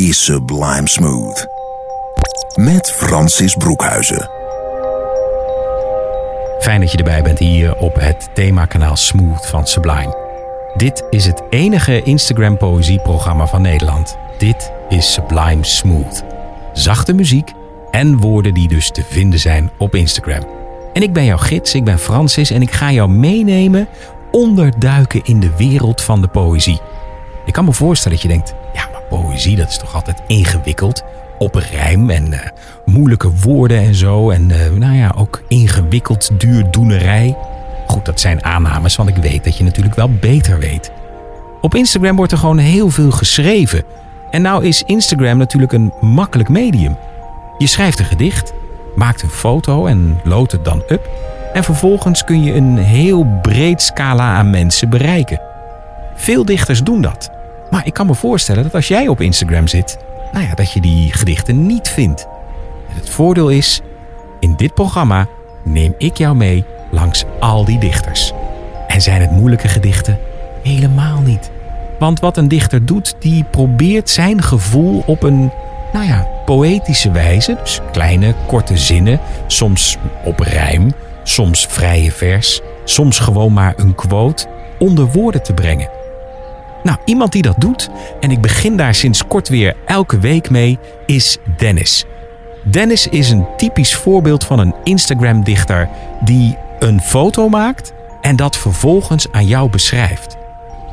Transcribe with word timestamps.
is 0.00 0.24
Sublime 0.24 0.88
Smooth. 0.88 1.46
Met 2.54 2.90
Francis 2.90 3.54
Broekhuizen. 3.54 4.30
Fijn 6.60 6.80
dat 6.80 6.92
je 6.92 6.98
erbij 6.98 7.22
bent 7.22 7.38
hier 7.38 7.76
op 7.76 7.94
het 7.94 8.28
themakanaal 8.34 8.96
Smooth 8.96 9.46
van 9.46 9.66
Sublime. 9.66 10.16
Dit 10.76 11.04
is 11.10 11.26
het 11.26 11.42
enige 11.50 12.02
Instagram 12.02 12.56
poëzieprogramma 12.56 13.46
van 13.46 13.62
Nederland. 13.62 14.16
Dit 14.38 14.72
is 14.88 15.12
Sublime 15.12 15.64
Smooth. 15.64 16.24
Zachte 16.72 17.12
muziek 17.12 17.52
en 17.90 18.16
woorden 18.16 18.54
die 18.54 18.68
dus 18.68 18.90
te 18.90 19.04
vinden 19.08 19.38
zijn 19.38 19.70
op 19.78 19.94
Instagram. 19.94 20.46
En 20.92 21.02
ik 21.02 21.12
ben 21.12 21.24
jouw 21.24 21.38
gids, 21.38 21.74
ik 21.74 21.84
ben 21.84 21.98
Francis 21.98 22.50
en 22.50 22.62
ik 22.62 22.72
ga 22.72 22.92
jou 22.92 23.10
meenemen 23.10 23.88
onderduiken 24.30 25.20
in 25.24 25.40
de 25.40 25.56
wereld 25.56 26.02
van 26.02 26.20
de 26.20 26.28
poëzie. 26.28 26.80
Ik 27.44 27.52
kan 27.52 27.64
me 27.64 27.72
voorstellen 27.72 28.18
dat 28.18 28.26
je 28.26 28.32
denkt, 28.32 28.54
ja 28.72 28.88
maar 28.92 29.02
poëzie 29.08 29.56
dat 29.56 29.68
is 29.68 29.78
toch 29.78 29.94
altijd 29.94 30.22
ingewikkeld 30.26 31.02
op 31.38 31.54
rijm 31.54 32.10
en 32.10 32.32
uh, 32.32 32.38
moeilijke 32.84 33.30
woorden 33.30 33.78
en 33.78 33.94
zo. 33.94 34.30
En 34.30 34.50
uh, 34.50 34.78
nou 34.78 34.96
ja, 34.96 35.14
ook 35.16 35.42
ingewikkeld 35.48 36.30
duurdoenerij. 36.40 37.36
Goed, 37.86 38.04
dat 38.04 38.20
zijn 38.20 38.44
aannames, 38.44 38.96
want 38.96 39.08
ik 39.08 39.16
weet 39.16 39.44
dat 39.44 39.56
je 39.56 39.64
natuurlijk 39.64 39.96
wel 39.96 40.10
beter 40.10 40.58
weet. 40.58 40.92
Op 41.60 41.74
Instagram 41.74 42.16
wordt 42.16 42.32
er 42.32 42.38
gewoon 42.38 42.58
heel 42.58 42.90
veel 42.90 43.10
geschreven. 43.10 43.82
En 44.30 44.42
nou 44.42 44.64
is 44.64 44.82
Instagram 44.82 45.38
natuurlijk 45.38 45.72
een 45.72 45.92
makkelijk 46.00 46.48
medium. 46.48 46.96
Je 47.58 47.66
schrijft 47.66 47.98
een 47.98 48.04
gedicht, 48.04 48.52
maakt 48.94 49.22
een 49.22 49.30
foto 49.30 49.86
en 49.86 50.20
loadt 50.24 50.52
het 50.52 50.64
dan 50.64 50.82
up. 50.88 51.08
En 51.52 51.64
vervolgens 51.64 52.24
kun 52.24 52.44
je 52.44 52.54
een 52.54 52.76
heel 52.76 53.38
breed 53.42 53.82
scala 53.82 54.34
aan 54.34 54.50
mensen 54.50 54.88
bereiken. 54.88 55.49
Veel 56.20 56.44
dichters 56.44 56.82
doen 56.82 57.00
dat. 57.00 57.30
Maar 57.70 57.86
ik 57.86 57.94
kan 57.94 58.06
me 58.06 58.14
voorstellen 58.14 58.62
dat 58.62 58.74
als 58.74 58.88
jij 58.88 59.08
op 59.08 59.20
Instagram 59.20 59.66
zit, 59.66 59.98
nou 60.32 60.46
ja, 60.46 60.54
dat 60.54 60.72
je 60.72 60.80
die 60.80 61.12
gedichten 61.12 61.66
niet 61.66 61.88
vindt. 61.88 62.26
Het 62.88 63.10
voordeel 63.10 63.48
is, 63.48 63.80
in 64.40 64.54
dit 64.56 64.74
programma 64.74 65.26
neem 65.64 65.94
ik 65.98 66.16
jou 66.16 66.36
mee 66.36 66.64
langs 66.90 67.24
al 67.40 67.64
die 67.64 67.78
dichters. 67.78 68.32
En 68.86 69.00
zijn 69.00 69.20
het 69.20 69.30
moeilijke 69.30 69.68
gedichten? 69.68 70.18
Helemaal 70.62 71.20
niet. 71.20 71.50
Want 71.98 72.20
wat 72.20 72.36
een 72.36 72.48
dichter 72.48 72.86
doet, 72.86 73.14
die 73.18 73.44
probeert 73.44 74.10
zijn 74.10 74.42
gevoel 74.42 75.02
op 75.06 75.22
een, 75.22 75.50
nou 75.92 76.06
ja, 76.06 76.26
poëtische 76.44 77.10
wijze, 77.10 77.56
dus 77.62 77.80
kleine, 77.92 78.34
korte 78.46 78.76
zinnen, 78.76 79.20
soms 79.46 79.96
op 80.24 80.38
rijm, 80.38 80.92
soms 81.22 81.66
vrije 81.66 82.12
vers, 82.12 82.60
soms 82.84 83.18
gewoon 83.18 83.52
maar 83.52 83.74
een 83.76 83.94
quote, 83.94 84.46
onder 84.78 85.06
woorden 85.06 85.42
te 85.42 85.52
brengen. 85.52 85.99
Nou, 86.82 86.98
iemand 87.04 87.32
die 87.32 87.42
dat 87.42 87.60
doet, 87.60 87.90
en 88.20 88.30
ik 88.30 88.40
begin 88.40 88.76
daar 88.76 88.94
sinds 88.94 89.26
kort 89.26 89.48
weer 89.48 89.76
elke 89.86 90.18
week 90.18 90.50
mee, 90.50 90.78
is 91.06 91.38
Dennis. 91.56 92.04
Dennis 92.62 93.06
is 93.06 93.30
een 93.30 93.46
typisch 93.56 93.94
voorbeeld 93.94 94.44
van 94.44 94.58
een 94.58 94.74
Instagram-dichter 94.84 95.88
die 96.20 96.56
een 96.78 97.00
foto 97.00 97.48
maakt 97.48 97.92
en 98.20 98.36
dat 98.36 98.56
vervolgens 98.56 99.26
aan 99.32 99.46
jou 99.46 99.70
beschrijft. 99.70 100.36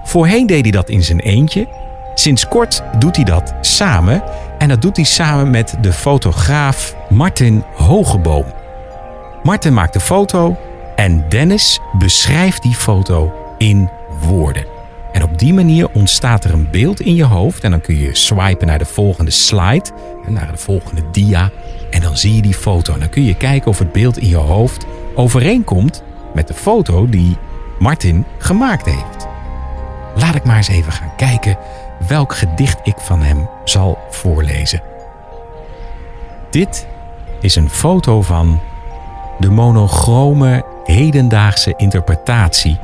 Voorheen 0.04 0.48
deed 0.48 0.62
hij 0.62 0.72
dat 0.72 0.90
in 0.90 1.04
zijn 1.04 1.20
eentje. 1.20 1.68
Sinds 2.14 2.48
kort 2.48 2.84
doet 3.00 3.16
hij 3.16 3.26
dat 3.26 3.54
samen 3.62 4.24
en 4.58 4.68
dat 4.68 4.82
doet 4.82 4.96
hij 4.96 5.06
samen 5.06 5.50
met 5.50 5.76
de 5.82 5.94
fotograaf 5.94 6.96
Martin 7.10 7.64
Hogeboom. 7.76 8.46
Martin 9.44 9.74
maakt 9.74 9.94
de 9.94 10.00
foto 10.00 10.58
en 10.96 11.26
Dennis 11.30 11.80
beschrijft 11.98 12.62
die 12.62 12.76
foto 12.76 13.34
in 13.58 13.90
woorden. 14.20 14.77
En 15.12 15.24
op 15.24 15.40
die 15.40 15.54
manier 15.54 15.90
ontstaat 15.92 16.44
er 16.44 16.54
een 16.54 16.70
beeld 16.72 17.00
in 17.00 17.16
je 17.16 17.26
hoofd. 17.26 17.64
En 17.64 17.72
dan 17.72 17.82
kun 17.82 17.98
je 17.98 18.16
swipen 18.16 18.68
naar 18.68 18.78
de 18.78 18.86
volgende 18.86 19.32
slide, 19.32 19.90
naar 20.28 20.52
de 20.52 20.58
volgende 20.58 21.02
dia. 21.12 21.50
En 21.90 22.02
dan 22.02 22.18
zie 22.18 22.36
je 22.36 22.42
die 22.42 22.54
foto. 22.54 22.94
En 22.94 23.00
dan 23.00 23.10
kun 23.10 23.24
je 23.24 23.36
kijken 23.36 23.70
of 23.70 23.80
het 23.80 23.92
beeld 23.92 24.18
in 24.18 24.28
je 24.28 24.36
hoofd 24.36 24.86
overeenkomt 25.16 26.04
met 26.34 26.48
de 26.48 26.54
foto 26.54 27.10
die 27.10 27.38
Martin 27.80 28.26
gemaakt 28.38 28.86
heeft. 28.86 29.28
Laat 30.16 30.36
ik 30.36 30.44
maar 30.44 30.58
eens 30.58 30.68
even 30.68 30.92
gaan 30.92 31.16
kijken 31.18 31.58
welk 32.08 32.36
gedicht 32.36 32.80
ik 32.84 32.98
van 32.98 33.22
hem 33.22 33.50
zal 33.64 33.98
voorlezen. 34.10 34.82
Dit 36.50 36.88
is 37.42 37.56
een 37.56 37.70
foto 37.70 38.22
van 38.22 38.60
de 39.40 39.50
monochrome 39.50 40.66
hedendaagse 40.84 41.74
interpretatie 41.78 42.78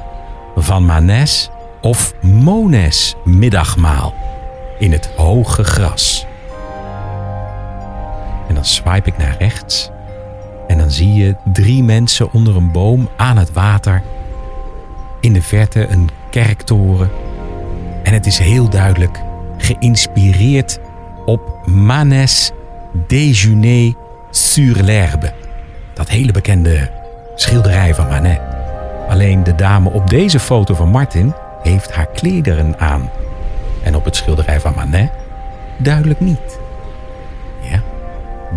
van 0.56 0.86
Manes 0.86 1.50
of 1.84 2.14
Mones 2.22 3.16
middagmaal 3.24 4.14
in 4.80 4.92
het 4.92 5.10
hoge 5.16 5.64
gras. 5.64 6.26
En 8.48 8.56
dan 8.56 8.66
swipe 8.66 9.10
ik 9.10 9.18
naar 9.18 9.36
rechts 9.40 9.90
en 10.68 10.78
dan 10.78 10.92
zie 10.92 11.14
je 11.14 11.36
drie 11.54 11.84
mensen 11.84 12.32
onder 12.32 12.56
een 12.56 12.72
boom 12.72 13.10
aan 13.18 13.38
het 13.38 13.54
water. 13.54 14.02
In 15.20 15.34
de 15.34 15.42
verte 15.42 15.88
een 15.88 16.10
kerktoren. 16.30 17.10
En 18.04 18.14
het 18.14 18.26
is 18.26 18.38
heel 18.38 18.70
duidelijk 18.70 19.22
geïnspireerd 19.58 20.80
op 21.26 21.60
Manes 21.66 22.52
Déjeuner 23.08 23.94
sur 24.32 24.84
l'herbe. 24.84 25.34
Dat 25.94 26.10
hele 26.10 26.32
bekende 26.32 26.92
schilderij 27.36 27.96
van 27.96 28.08
Manet. 28.08 28.40
Alleen 29.10 29.44
de 29.44 29.56
dame 29.56 29.90
op 29.90 30.10
deze 30.10 30.40
foto 30.40 30.76
van 30.76 30.90
Martin 30.90 31.34
heeft 31.63 31.91
haar 31.91 32.07
klederen 32.07 32.79
aan. 32.79 33.09
En 33.84 33.96
op 33.96 34.06
het 34.06 34.16
schilderij 34.16 34.59
van 34.59 34.74
Manet 34.75 35.12
duidelijk 35.78 36.19
niet. 36.19 36.59
Ja, 37.62 37.81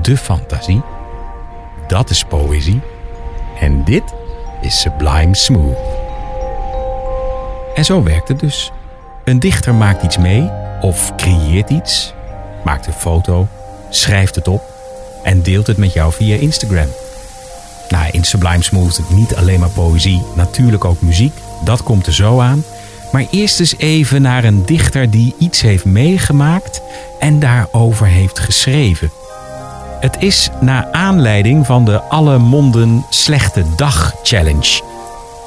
de 0.02 0.16
fantasie. 0.16 0.82
Dat 1.86 2.10
is 2.10 2.24
poëzie. 2.24 2.80
En 3.60 3.84
dit 3.84 4.14
is 4.60 4.80
sublime 4.80 5.36
smooth. 5.36 5.78
En 7.74 7.84
zo 7.84 8.02
werkt 8.02 8.28
het 8.28 8.40
dus. 8.40 8.72
Een 9.24 9.38
dichter 9.38 9.74
maakt 9.74 10.02
iets 10.02 10.18
mee 10.18 10.50
of 10.80 11.14
creëert 11.16 11.70
iets, 11.70 12.14
maakt 12.64 12.86
een 12.86 12.92
foto, 12.92 13.48
schrijft 13.90 14.34
het 14.34 14.48
op 14.48 14.62
en 15.22 15.42
deelt 15.42 15.66
het 15.66 15.76
met 15.76 15.92
jou 15.92 16.12
via 16.12 16.36
Instagram. 16.36 16.88
Nou, 17.88 18.08
in 18.10 18.24
Sublime 18.24 18.62
Smooth 18.62 19.00
niet 19.10 19.34
alleen 19.34 19.60
maar 19.60 19.68
poëzie, 19.68 20.22
natuurlijk 20.34 20.84
ook 20.84 21.00
muziek. 21.00 21.32
Dat 21.64 21.82
komt 21.82 22.06
er 22.06 22.14
zo 22.14 22.40
aan. 22.40 22.64
Maar 23.16 23.26
eerst 23.30 23.60
eens 23.60 23.76
even 23.76 24.22
naar 24.22 24.44
een 24.44 24.66
dichter 24.66 25.10
die 25.10 25.34
iets 25.38 25.60
heeft 25.60 25.84
meegemaakt 25.84 26.82
en 27.18 27.38
daarover 27.40 28.06
heeft 28.06 28.38
geschreven. 28.38 29.10
Het 30.00 30.16
is 30.18 30.50
naar 30.60 30.88
aanleiding 30.92 31.66
van 31.66 31.84
de 31.84 32.00
Alle 32.00 32.38
Monden 32.38 33.06
Slechte 33.10 33.64
Dag 33.76 34.14
Challenge. 34.22 34.82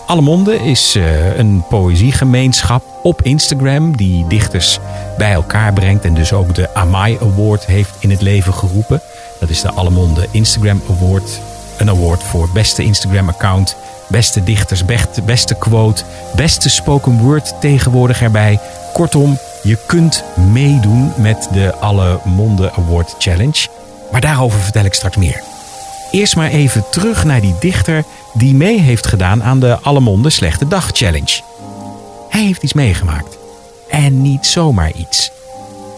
Alle 0.07 0.22
Monden 0.22 0.62
is 0.62 0.96
uh, 0.96 1.38
een 1.38 1.63
poëziegemeenschap 1.69 2.84
op 3.03 3.22
Instagram 3.22 3.97
die 3.97 4.28
dichters 4.28 4.80
bij 5.18 5.31
elkaar 5.31 5.74
brengt 5.74 6.06
en 6.06 6.13
dus 6.13 6.34
ook 6.34 6.56
de 6.56 6.74
Amai 6.74 7.18
Award 7.22 7.65
heeft 7.65 7.95
in 8.00 8.10
het 8.10 8.22
leven 8.22 8.54
geroepen. 8.54 9.01
Dat 9.39 9.50
is 9.50 9.62
de 9.62 9.72
Alle 9.72 9.89
Monden 9.89 10.27
Instagram 10.31 10.81
Award. 10.89 11.49
Een 11.79 11.89
award 11.89 12.23
voor 12.23 12.49
beste 12.53 12.83
Instagram 12.83 13.29
account 13.29 13.75
beste 14.09 14.43
dichters, 14.43 14.85
beste 15.25 15.55
quote, 15.55 16.03
beste 16.35 16.69
spoken 16.69 17.17
word 17.17 17.53
tegenwoordig 17.59 18.21
erbij. 18.21 18.59
Kortom, 18.93 19.37
je 19.63 19.77
kunt 19.87 20.23
meedoen 20.51 21.11
met 21.17 21.47
de 21.51 21.75
Alle 21.75 22.19
Monden 22.23 22.73
Award 22.73 23.15
Challenge. 23.17 23.67
Maar 24.11 24.21
daarover 24.21 24.59
vertel 24.59 24.83
ik 24.83 24.93
straks 24.93 25.17
meer. 25.17 25.43
Eerst 26.11 26.35
maar 26.35 26.49
even 26.49 26.83
terug 26.91 27.23
naar 27.23 27.41
die 27.41 27.55
dichter 27.59 28.03
die 28.33 28.53
mee 28.53 28.79
heeft 28.79 29.07
gedaan 29.07 29.43
aan 29.43 29.59
de 29.59 29.79
Alle 29.81 29.99
Monden 29.99 30.31
Slechte 30.31 30.67
Dag 30.67 30.89
Challenge. 30.91 31.41
Hij 32.29 32.43
heeft 32.43 32.63
iets 32.63 32.73
meegemaakt. 32.73 33.37
En 33.89 34.21
niet 34.21 34.45
zomaar 34.45 34.91
iets. 34.91 35.31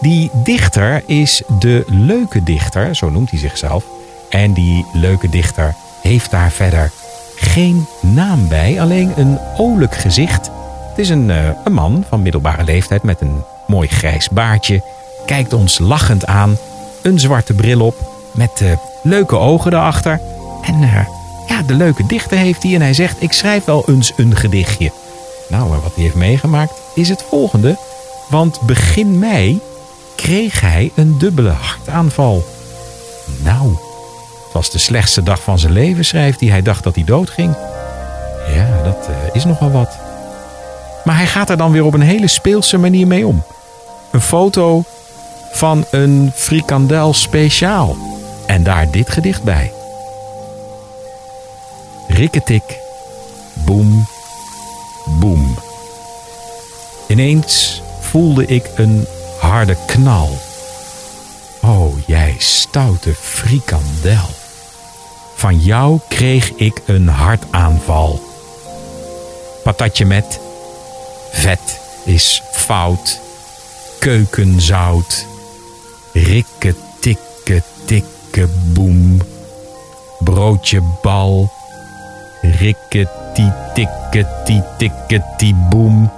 Die 0.00 0.30
dichter 0.34 1.02
is 1.06 1.42
de 1.58 1.84
leuke 1.86 2.42
dichter, 2.42 2.94
zo 2.96 3.10
noemt 3.10 3.30
hij 3.30 3.38
zichzelf. 3.38 3.84
En 4.32 4.52
die 4.52 4.86
leuke 4.92 5.28
dichter 5.28 5.74
heeft 6.00 6.30
daar 6.30 6.50
verder 6.50 6.90
geen 7.36 7.86
naam 8.00 8.48
bij, 8.48 8.80
alleen 8.80 9.12
een 9.16 9.38
olijk 9.56 9.94
gezicht. 9.94 10.50
Het 10.88 10.98
is 10.98 11.08
een, 11.08 11.28
uh, 11.28 11.48
een 11.64 11.72
man 11.72 12.04
van 12.08 12.22
middelbare 12.22 12.64
leeftijd 12.64 13.02
met 13.02 13.20
een 13.20 13.44
mooi 13.66 13.88
grijs 13.88 14.28
baardje, 14.28 14.82
kijkt 15.26 15.52
ons 15.52 15.78
lachend 15.78 16.26
aan. 16.26 16.56
Een 17.02 17.18
zwarte 17.18 17.52
bril 17.54 17.80
op 17.80 17.94
met 18.34 18.60
uh, 18.62 18.72
leuke 19.02 19.36
ogen 19.36 19.72
erachter. 19.72 20.20
En 20.62 20.82
uh, 20.82 21.06
ja, 21.48 21.62
de 21.62 21.74
leuke 21.74 22.06
dichter 22.06 22.38
heeft 22.38 22.62
hij 22.62 22.74
en 22.74 22.80
hij 22.80 22.94
zegt: 22.94 23.22
Ik 23.22 23.32
schrijf 23.32 23.64
wel 23.64 23.84
eens 23.88 24.12
een 24.16 24.36
gedichtje. 24.36 24.92
Nou, 25.48 25.68
wat 25.68 25.94
hij 25.94 26.02
heeft 26.04 26.14
meegemaakt 26.14 26.72
is 26.94 27.08
het 27.08 27.24
volgende. 27.28 27.78
Want 28.28 28.60
begin 28.60 29.18
mei 29.18 29.60
kreeg 30.16 30.60
hij 30.60 30.90
een 30.94 31.18
dubbele 31.18 31.50
hartaanval. 31.50 32.44
Nou, 33.42 33.76
het 34.52 34.60
was 34.60 34.70
de 34.70 34.78
slechtste 34.78 35.22
dag 35.22 35.42
van 35.42 35.58
zijn 35.58 35.72
leven, 35.72 36.04
schrijft 36.04 36.40
hij. 36.40 36.48
Hij 36.48 36.62
dacht 36.62 36.82
dat 36.84 36.94
hij 36.94 37.04
doodging. 37.04 37.56
Ja, 38.54 38.82
dat 38.84 39.08
uh, 39.08 39.16
is 39.32 39.44
nogal 39.44 39.70
wat. 39.70 39.98
Maar 41.04 41.16
hij 41.16 41.26
gaat 41.26 41.50
er 41.50 41.56
dan 41.56 41.72
weer 41.72 41.84
op 41.84 41.94
een 41.94 42.00
hele 42.00 42.28
speelse 42.28 42.78
manier 42.78 43.06
mee 43.06 43.26
om. 43.26 43.44
Een 44.10 44.20
foto 44.20 44.84
van 45.52 45.84
een 45.90 46.32
frikandel 46.34 47.14
speciaal. 47.14 47.96
En 48.46 48.62
daar 48.62 48.90
dit 48.90 49.10
gedicht 49.10 49.42
bij. 49.42 49.72
Rikketik, 52.08 52.78
boem, 53.54 54.06
boem. 55.20 55.58
Ineens 57.08 57.82
voelde 58.00 58.46
ik 58.46 58.70
een 58.74 59.06
harde 59.40 59.76
knal. 59.86 60.38
O, 61.62 61.94
jij 62.06 62.34
stoute 62.38 63.14
frikandel. 63.14 64.41
Van 65.42 65.58
jou 65.58 66.00
kreeg 66.08 66.50
ik 66.50 66.82
een 66.86 67.08
hartaanval. 67.08 68.20
Patatje 69.62 70.04
met 70.04 70.40
vet 71.32 71.80
is 72.04 72.42
fout. 72.52 73.20
Keukenzout. 73.98 75.26
Rikke 76.12 76.74
tikke 77.00 77.62
tikke 77.84 78.48
boem. 78.72 79.20
Broodje 80.18 80.82
bal. 81.02 81.50
Rikke 82.40 83.08
ti 83.34 83.50
tikke 83.74 84.26
ti 84.44 84.62
tikke 84.78 85.24
ti 85.36 85.54
boem. 85.70 86.10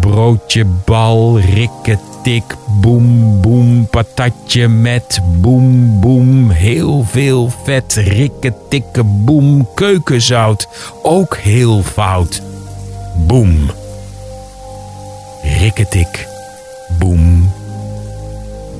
Broodje 0.00 0.64
bal. 0.64 1.38
Rikke 1.38 1.98
tik 2.22 2.56
boem 2.80 3.40
boem. 3.40 3.86
Patatje 3.86 4.68
met 4.68 5.20
boem 5.40 6.00
boem. 6.00 6.50
Heel 6.50 7.04
veel 7.04 7.52
vet. 7.64 7.94
Rikke 7.94 8.54
tikke 8.68 9.02
boem. 9.04 9.68
Keukenzout. 9.74 10.68
Ook 11.02 11.36
heel 11.36 11.82
fout. 11.82 12.42
Boem. 13.26 13.70
Rikketik. 15.42 16.28
Boem. 16.98 17.52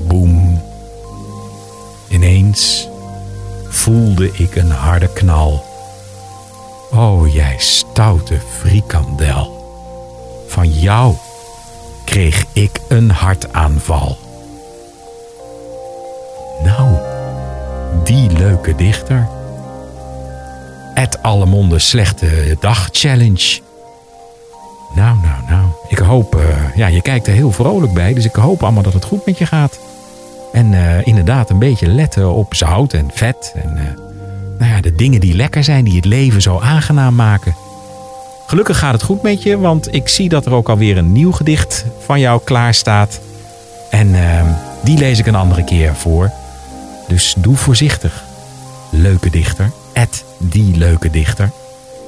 Boem. 0.07 0.61
Ineens 2.09 2.89
voelde 3.69 4.31
ik 4.33 4.57
een 4.57 4.71
harde 4.71 5.09
knal. 5.13 5.65
O 6.95 7.27
jij 7.27 7.55
stoute 7.59 8.41
frikandel. 8.61 9.57
Van 10.49 10.71
jou 10.71 11.15
kreeg 12.09 12.45
ik 12.53 12.81
een 12.89 13.11
hartaanval. 13.11 14.17
Nou, 16.65 16.97
die 18.05 18.31
leuke 18.31 18.75
dichter. 18.75 19.29
Het 20.95 21.23
Allemonde 21.23 21.79
Slechte 21.79 22.57
Dag 22.61 22.89
Challenge. 22.93 23.61
Nou, 24.95 25.17
nou, 25.23 25.43
nou. 25.49 25.67
Ik 25.89 25.99
hoop, 25.99 26.37
uh, 26.37 26.77
ja, 26.77 26.87
je 26.87 27.03
kijkt 27.03 27.27
er 27.27 27.33
heel 27.33 27.53
vrolijk 27.53 27.93
bij, 27.93 28.15
dus 28.15 28.25
ik 28.25 28.35
hoop 28.35 28.63
allemaal 28.63 28.83
dat 28.83 28.93
het 28.93 29.05
goed 29.05 29.27
met 29.27 29.39
je 29.39 29.47
gaat. 29.47 29.79
En 30.53 30.73
uh, 30.73 31.07
inderdaad 31.07 31.51
een 31.51 31.59
beetje 31.59 31.87
letten 31.87 32.33
op 32.33 32.55
zout 32.55 32.93
en 32.93 33.11
vet 33.13 33.53
en 33.55 33.77
uh, 33.77 33.83
nou 34.59 34.73
ja, 34.73 34.81
de 34.81 34.95
dingen 34.95 35.21
die 35.21 35.35
lekker 35.35 35.65
zijn, 35.65 35.85
die 35.85 35.97
het 35.97 36.05
leven 36.05 36.43
zo 36.43 36.59
aangenaam 36.59 37.15
maken. 37.15 37.55
Gelukkig 38.49 38.79
gaat 38.79 38.93
het 38.93 39.03
goed 39.03 39.23
met 39.23 39.43
je, 39.43 39.59
want 39.59 39.95
ik 39.95 40.09
zie 40.09 40.29
dat 40.29 40.47
er 40.47 40.53
ook 40.53 40.69
alweer 40.69 40.97
een 40.97 41.13
nieuw 41.13 41.33
gedicht 41.33 41.85
van 41.99 42.21
jou 42.21 42.41
klaar 42.45 42.75
staat. 42.75 43.21
En 43.91 44.17
die 44.83 44.99
lees 44.99 45.19
ik 45.19 45.27
een 45.27 45.35
andere 45.35 45.65
keer 45.65 45.95
voor. 45.95 46.31
Dus 47.09 47.35
doe 47.39 47.57
voorzichtig. 47.57 48.25
Leuke 48.91 49.31
dichter, 49.31 49.71
Ed 49.93 50.25
die 50.39 50.77
leuke 50.77 51.11
dichter. 51.11 51.51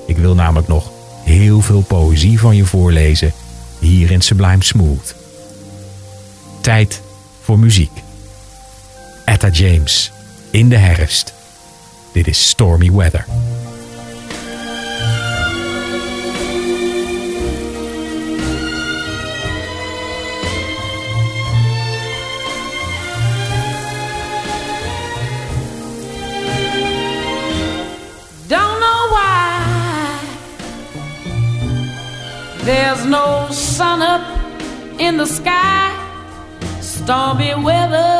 Ik 0.06 0.16
wil 0.16 0.34
namelijk 0.34 0.68
nog 0.68 0.90
heel 1.24 1.60
veel 1.60 1.80
poëzie 1.80 2.40
van 2.40 2.56
je 2.56 2.64
voorlezen 2.64 3.32
hier 3.78 4.10
in 4.10 4.20
Sublime 4.20 4.64
Smooth. 4.64 5.14
Tijd 6.60 7.00
voor 7.42 7.58
muziek. 7.58 8.02
Etta 9.24 9.48
James, 9.48 10.12
in 10.50 10.68
de 10.68 10.76
herfst. 10.76 11.32
Dit 12.12 12.26
is 12.26 12.48
Stormy 12.48 12.92
Weather. 12.92 13.24
There's 32.72 33.04
no 33.04 33.48
sun 33.50 34.00
up 34.00 34.22
in 35.00 35.16
the 35.16 35.26
sky, 35.26 35.90
stormy 36.80 37.52
weather. 37.56 38.12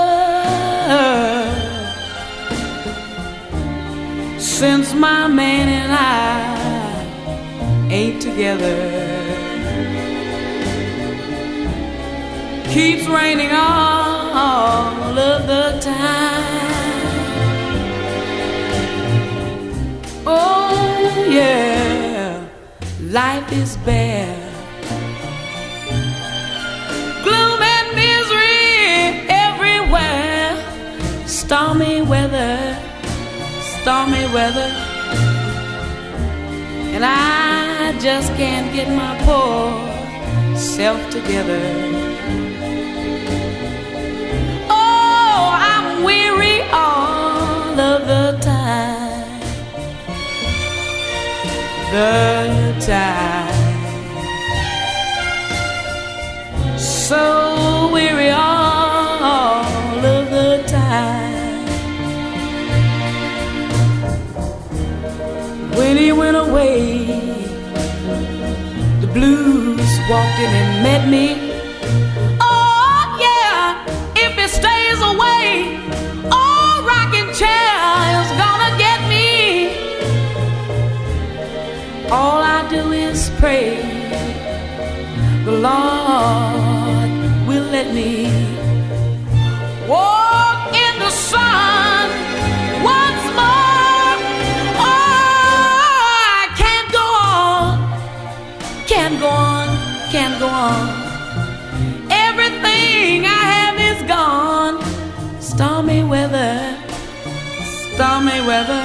Since 4.41 4.93
my 4.93 5.29
man 5.29 5.69
and 5.69 5.93
I 5.93 6.35
ain't 7.93 8.21
together, 8.21 8.77
keeps 12.75 13.07
raining 13.07 13.53
all 13.53 15.17
of 15.17 15.47
the 15.47 15.79
time. 15.81 16.45
Oh, 20.27 21.27
yeah, 21.31 22.49
life 23.01 23.53
is 23.53 23.77
bare. 23.87 24.40
Stormy 31.31 32.03
weather, 32.03 32.77
stormy 33.81 34.25
weather. 34.35 34.69
And 36.93 37.05
I 37.05 37.97
just 38.01 38.33
can't 38.35 38.75
get 38.75 38.89
my 38.89 39.17
poor 39.25 40.59
self 40.59 41.01
together. 41.11 41.63
Oh, 44.69 45.51
I'm 45.71 46.03
weary 46.03 46.63
all 46.73 47.79
of 47.79 48.09
the 48.09 48.37
time. 48.43 49.41
The 51.93 52.75
time. 52.85 53.59
So 56.77 57.91
weary 57.93 58.31
all 58.31 58.70
When 66.11 66.17
he 66.17 66.23
went 66.27 66.49
away, 66.49 67.07
the 69.01 69.07
blues 69.15 69.91
walked 70.11 70.39
in 70.41 70.51
and 70.61 70.83
met 70.83 71.09
me. 71.09 71.27
Oh, 72.41 73.17
yeah, 73.21 73.85
if 74.17 74.33
he 74.35 74.49
stays 74.49 75.01
away, 75.13 75.79
all 76.33 76.83
rocking 76.83 77.31
chair 77.41 77.71
is 78.23 78.31
gonna 78.43 78.77
get 78.77 78.99
me. 79.09 79.29
All 82.11 82.43
I 82.43 82.67
do 82.69 82.91
is 82.91 83.31
pray 83.39 83.77
the 85.45 85.53
Lord 85.53 87.11
will 87.47 87.71
let 87.71 87.95
me 87.95 88.60
on, 100.11 100.13
can't 100.13 100.39
go 100.41 100.49
on. 100.49 100.89
Everything 102.11 103.25
I 103.25 103.43
have 103.55 103.79
is 103.81 104.03
gone. 104.09 104.83
Stormy 105.41 106.05
weather, 106.05 106.77
stormy 107.95 108.41
weather. 108.47 108.85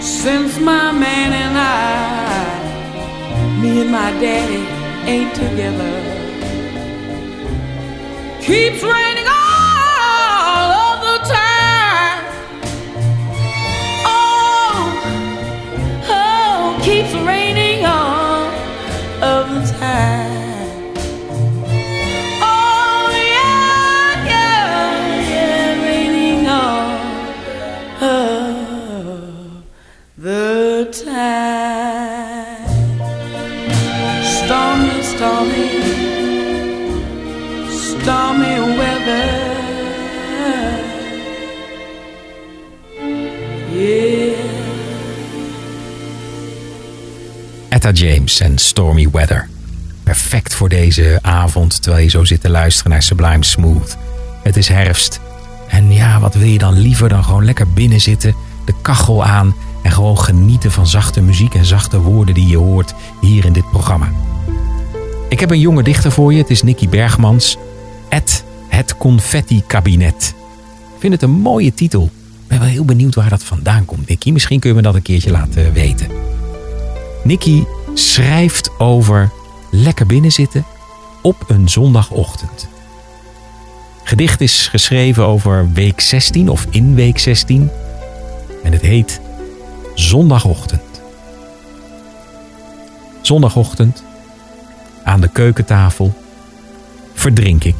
Since 0.00 0.58
my 0.60 0.92
man 0.92 1.32
and 1.32 1.58
I, 1.58 3.60
me 3.60 3.80
and 3.82 3.90
my 3.90 4.10
daddy 4.20 4.64
ain't 5.08 5.34
together. 5.34 6.10
keeps 8.40 8.82
raining 8.82 9.11
James 48.02 48.40
en 48.40 48.58
Stormy 48.58 49.06
Weather. 49.06 49.51
Perfect 50.12 50.54
voor 50.54 50.68
deze 50.68 51.18
avond 51.22 51.82
terwijl 51.82 52.02
je 52.02 52.10
zo 52.10 52.24
zit 52.24 52.40
te 52.40 52.50
luisteren 52.50 52.90
naar 52.90 53.02
Sublime 53.02 53.44
Smooth. 53.44 53.96
Het 54.42 54.56
is 54.56 54.68
herfst. 54.68 55.20
En 55.68 55.92
ja, 55.92 56.20
wat 56.20 56.34
wil 56.34 56.46
je 56.46 56.58
dan 56.58 56.78
liever 56.78 57.08
dan 57.08 57.24
gewoon 57.24 57.44
lekker 57.44 57.68
binnen 57.68 58.00
zitten, 58.00 58.34
de 58.64 58.74
kachel 58.82 59.24
aan 59.24 59.54
en 59.82 59.90
gewoon 59.90 60.18
genieten 60.18 60.72
van 60.72 60.86
zachte 60.86 61.20
muziek 61.20 61.54
en 61.54 61.64
zachte 61.64 62.00
woorden 62.00 62.34
die 62.34 62.46
je 62.46 62.56
hoort 62.56 62.94
hier 63.20 63.44
in 63.44 63.52
dit 63.52 63.70
programma. 63.70 64.12
Ik 65.28 65.40
heb 65.40 65.50
een 65.50 65.60
jonge 65.60 65.82
dichter 65.82 66.12
voor 66.12 66.32
je, 66.32 66.38
het 66.38 66.50
is 66.50 66.62
Nicky 66.62 66.88
Bergmans. 66.88 67.56
Ed, 68.08 68.44
het 68.68 68.96
confetti 68.96 69.62
kabinet. 69.66 70.34
Ik 70.94 71.00
vind 71.00 71.12
het 71.12 71.22
een 71.22 71.40
mooie 71.40 71.74
titel. 71.74 72.04
Ik 72.42 72.48
ben 72.48 72.58
wel 72.58 72.68
heel 72.68 72.84
benieuwd 72.84 73.14
waar 73.14 73.28
dat 73.28 73.44
vandaan 73.44 73.84
komt, 73.84 74.08
Nicky. 74.08 74.30
Misschien 74.30 74.60
kun 74.60 74.70
je 74.70 74.76
me 74.76 74.82
dat 74.82 74.94
een 74.94 75.02
keertje 75.02 75.30
laten 75.30 75.72
weten. 75.72 76.08
Nicky 77.24 77.64
schrijft 77.94 78.78
over 78.78 79.30
lekker 79.74 80.06
binnenzitten 80.06 80.64
op 81.22 81.44
een 81.46 81.68
zondagochtend. 81.68 82.68
Gedicht 84.02 84.40
is 84.40 84.68
geschreven 84.68 85.26
over 85.26 85.72
week 85.72 86.00
16 86.00 86.48
of 86.48 86.66
in 86.70 86.94
week 86.94 87.18
16 87.18 87.70
en 88.62 88.72
het 88.72 88.82
heet 88.82 89.20
Zondagochtend. 89.94 91.02
Zondagochtend 93.20 94.02
aan 95.04 95.20
de 95.20 95.28
keukentafel 95.28 96.14
verdrink 97.14 97.64
ik 97.64 97.76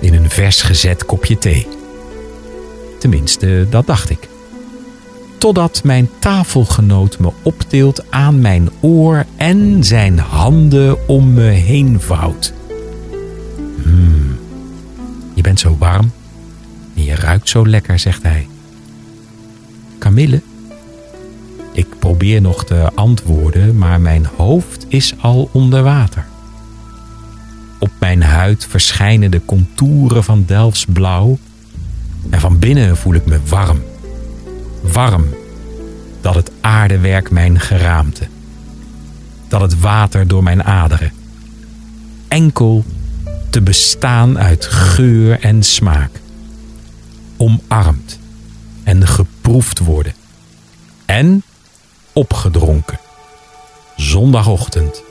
in 0.00 0.14
een 0.14 0.30
vers 0.30 0.62
gezet 0.62 1.06
kopje 1.06 1.38
thee. 1.38 1.68
Tenminste, 2.98 3.66
dat 3.70 3.86
dacht 3.86 4.10
ik 4.10 4.28
totdat 5.42 5.80
mijn 5.84 6.08
tafelgenoot 6.18 7.18
me 7.18 7.32
optilt 7.42 8.10
aan 8.10 8.40
mijn 8.40 8.68
oor 8.80 9.24
en 9.36 9.84
zijn 9.84 10.18
handen 10.18 11.08
om 11.08 11.32
me 11.32 11.42
heen 11.42 12.00
vouwt. 12.00 12.52
Hmm, 13.82 14.38
je 15.34 15.42
bent 15.42 15.60
zo 15.60 15.76
warm 15.78 16.12
en 16.94 17.04
je 17.04 17.14
ruikt 17.14 17.48
zo 17.48 17.66
lekker, 17.66 17.98
zegt 17.98 18.22
hij. 18.22 18.48
Camille? 19.98 20.42
Ik 21.72 21.86
probeer 21.98 22.40
nog 22.40 22.64
te 22.64 22.90
antwoorden, 22.94 23.78
maar 23.78 24.00
mijn 24.00 24.26
hoofd 24.36 24.86
is 24.88 25.14
al 25.20 25.48
onder 25.52 25.82
water. 25.82 26.26
Op 27.78 27.90
mijn 28.00 28.22
huid 28.22 28.66
verschijnen 28.66 29.30
de 29.30 29.44
contouren 29.44 30.24
van 30.24 30.44
Delfts 30.46 30.84
blauw 30.84 31.38
en 32.30 32.40
van 32.40 32.58
binnen 32.58 32.96
voel 32.96 33.14
ik 33.14 33.26
me 33.26 33.38
warm 33.48 33.82
warm, 34.82 35.34
dat 36.20 36.34
het 36.34 36.50
aardewerk 36.60 37.30
mijn 37.30 37.60
geraamte, 37.60 38.28
dat 39.48 39.60
het 39.60 39.80
water 39.80 40.28
door 40.28 40.42
mijn 40.42 40.64
aderen, 40.64 41.12
enkel 42.28 42.84
te 43.50 43.62
bestaan 43.62 44.38
uit 44.38 44.66
geur 44.66 45.40
en 45.40 45.62
smaak, 45.62 46.10
omarmd 47.36 48.18
en 48.84 49.06
geproefd 49.06 49.78
worden 49.78 50.14
en 51.06 51.42
opgedronken, 52.12 52.98
zondagochtend 53.96 55.02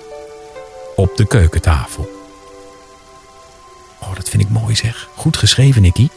op 0.95 1.17
de 1.17 1.27
keukentafel. 1.27 2.09
Oh, 3.99 4.15
dat 4.15 4.29
vind 4.29 4.43
ik 4.43 4.49
mooi 4.49 4.75
zeg. 4.75 5.09
Goed 5.15 5.37
geschreven, 5.37 5.81
Nicky. 5.81 6.07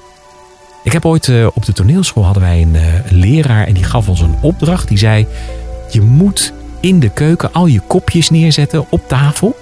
Ik 0.84 0.92
heb 0.92 1.04
ooit 1.04 1.26
uh, 1.26 1.46
op 1.54 1.64
de 1.64 1.72
toneelschool 1.72 2.24
hadden 2.24 2.42
wij 2.42 2.62
een, 2.62 2.74
uh, 2.74 2.94
een 2.94 3.16
leraar 3.16 3.66
en 3.66 3.74
die 3.74 3.84
gaf 3.84 4.08
ons 4.08 4.20
een 4.20 4.36
opdracht. 4.40 4.88
Die 4.88 4.98
zei: 4.98 5.26
Je 5.90 6.00
moet 6.00 6.52
in 6.80 7.00
de 7.00 7.08
keuken 7.08 7.52
al 7.52 7.66
je 7.66 7.80
kopjes 7.80 8.30
neerzetten 8.30 8.86
op 8.88 9.08
tafel. 9.08 9.56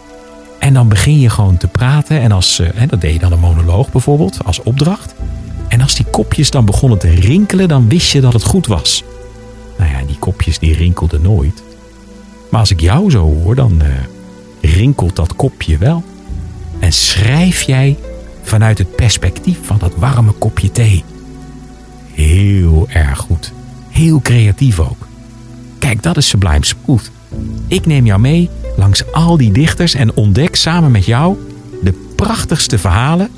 En 0.59 0.75
dan 0.75 0.89
begin 0.89 1.21
je 1.21 1.31
gewoon 1.31 1.57
te 1.57 1.69
praten. 1.69 2.21
En 2.21 2.33
als, 2.33 2.61
uh, 2.61 2.69
hè, 2.75 2.87
dat 2.87 3.01
deed 3.01 3.13
je 3.13 3.19
dan 3.19 3.33
een 3.33 3.41
monoloog 3.41 3.93
bijvoorbeeld 3.93 4.45
als 4.45 4.63
opdracht. 4.63 5.15
En 5.69 5.81
als 5.81 5.95
die 5.95 6.07
kopjes 6.11 6.51
dan 6.51 6.65
begonnen 6.65 6.99
te 6.99 7.11
rinkelen, 7.11 7.69
dan 7.69 7.89
wist 7.89 8.13
je 8.13 8.21
dat 8.21 8.33
het 8.33 8.45
goed 8.45 8.67
was. 8.67 9.05
Nou 9.79 9.91
ja, 9.91 10.07
die 10.07 10.19
kopjes 10.19 10.59
die 10.59 10.77
rinkelden 10.77 11.23
nooit. 11.23 11.63
Maar 12.51 12.61
als 12.61 12.71
ik 12.71 12.81
jou 12.81 13.11
zo 13.11 13.35
hoor, 13.43 13.55
dan 13.55 13.83
rinkelt 14.61 15.17
dat 15.17 15.37
kopje 15.37 15.79
wel. 15.79 16.05
En 16.79 16.93
schrijf 16.93 17.63
jij 17.63 17.97
vanuit 18.43 18.79
het 18.79 18.97
perspectief 18.97 19.59
van 19.63 19.79
dat 19.79 19.93
warme 19.97 20.33
kopje 20.33 20.71
thee. 20.71 21.05
Heel 22.15 22.87
erg 22.89 23.19
goed. 23.19 23.53
Heel 23.89 24.21
creatief 24.21 24.81
ook. 24.81 25.07
Kijk, 25.79 26.03
dat 26.03 26.17
is 26.17 26.29
Sublime 26.29 26.65
Smooth. 26.65 27.11
Ik 27.67 27.87
neem 27.87 28.07
jou 28.07 28.21
mee 28.21 28.51
langs 28.77 29.13
al 29.13 29.37
die 29.37 29.53
dichters 29.53 29.95
en 29.95 30.15
ontdek 30.15 30.57
samen 30.57 30.91
met 30.91 31.05
jou 31.07 31.37
de 31.83 32.13
prachtigste 32.17 32.79
verhalen 32.79 33.31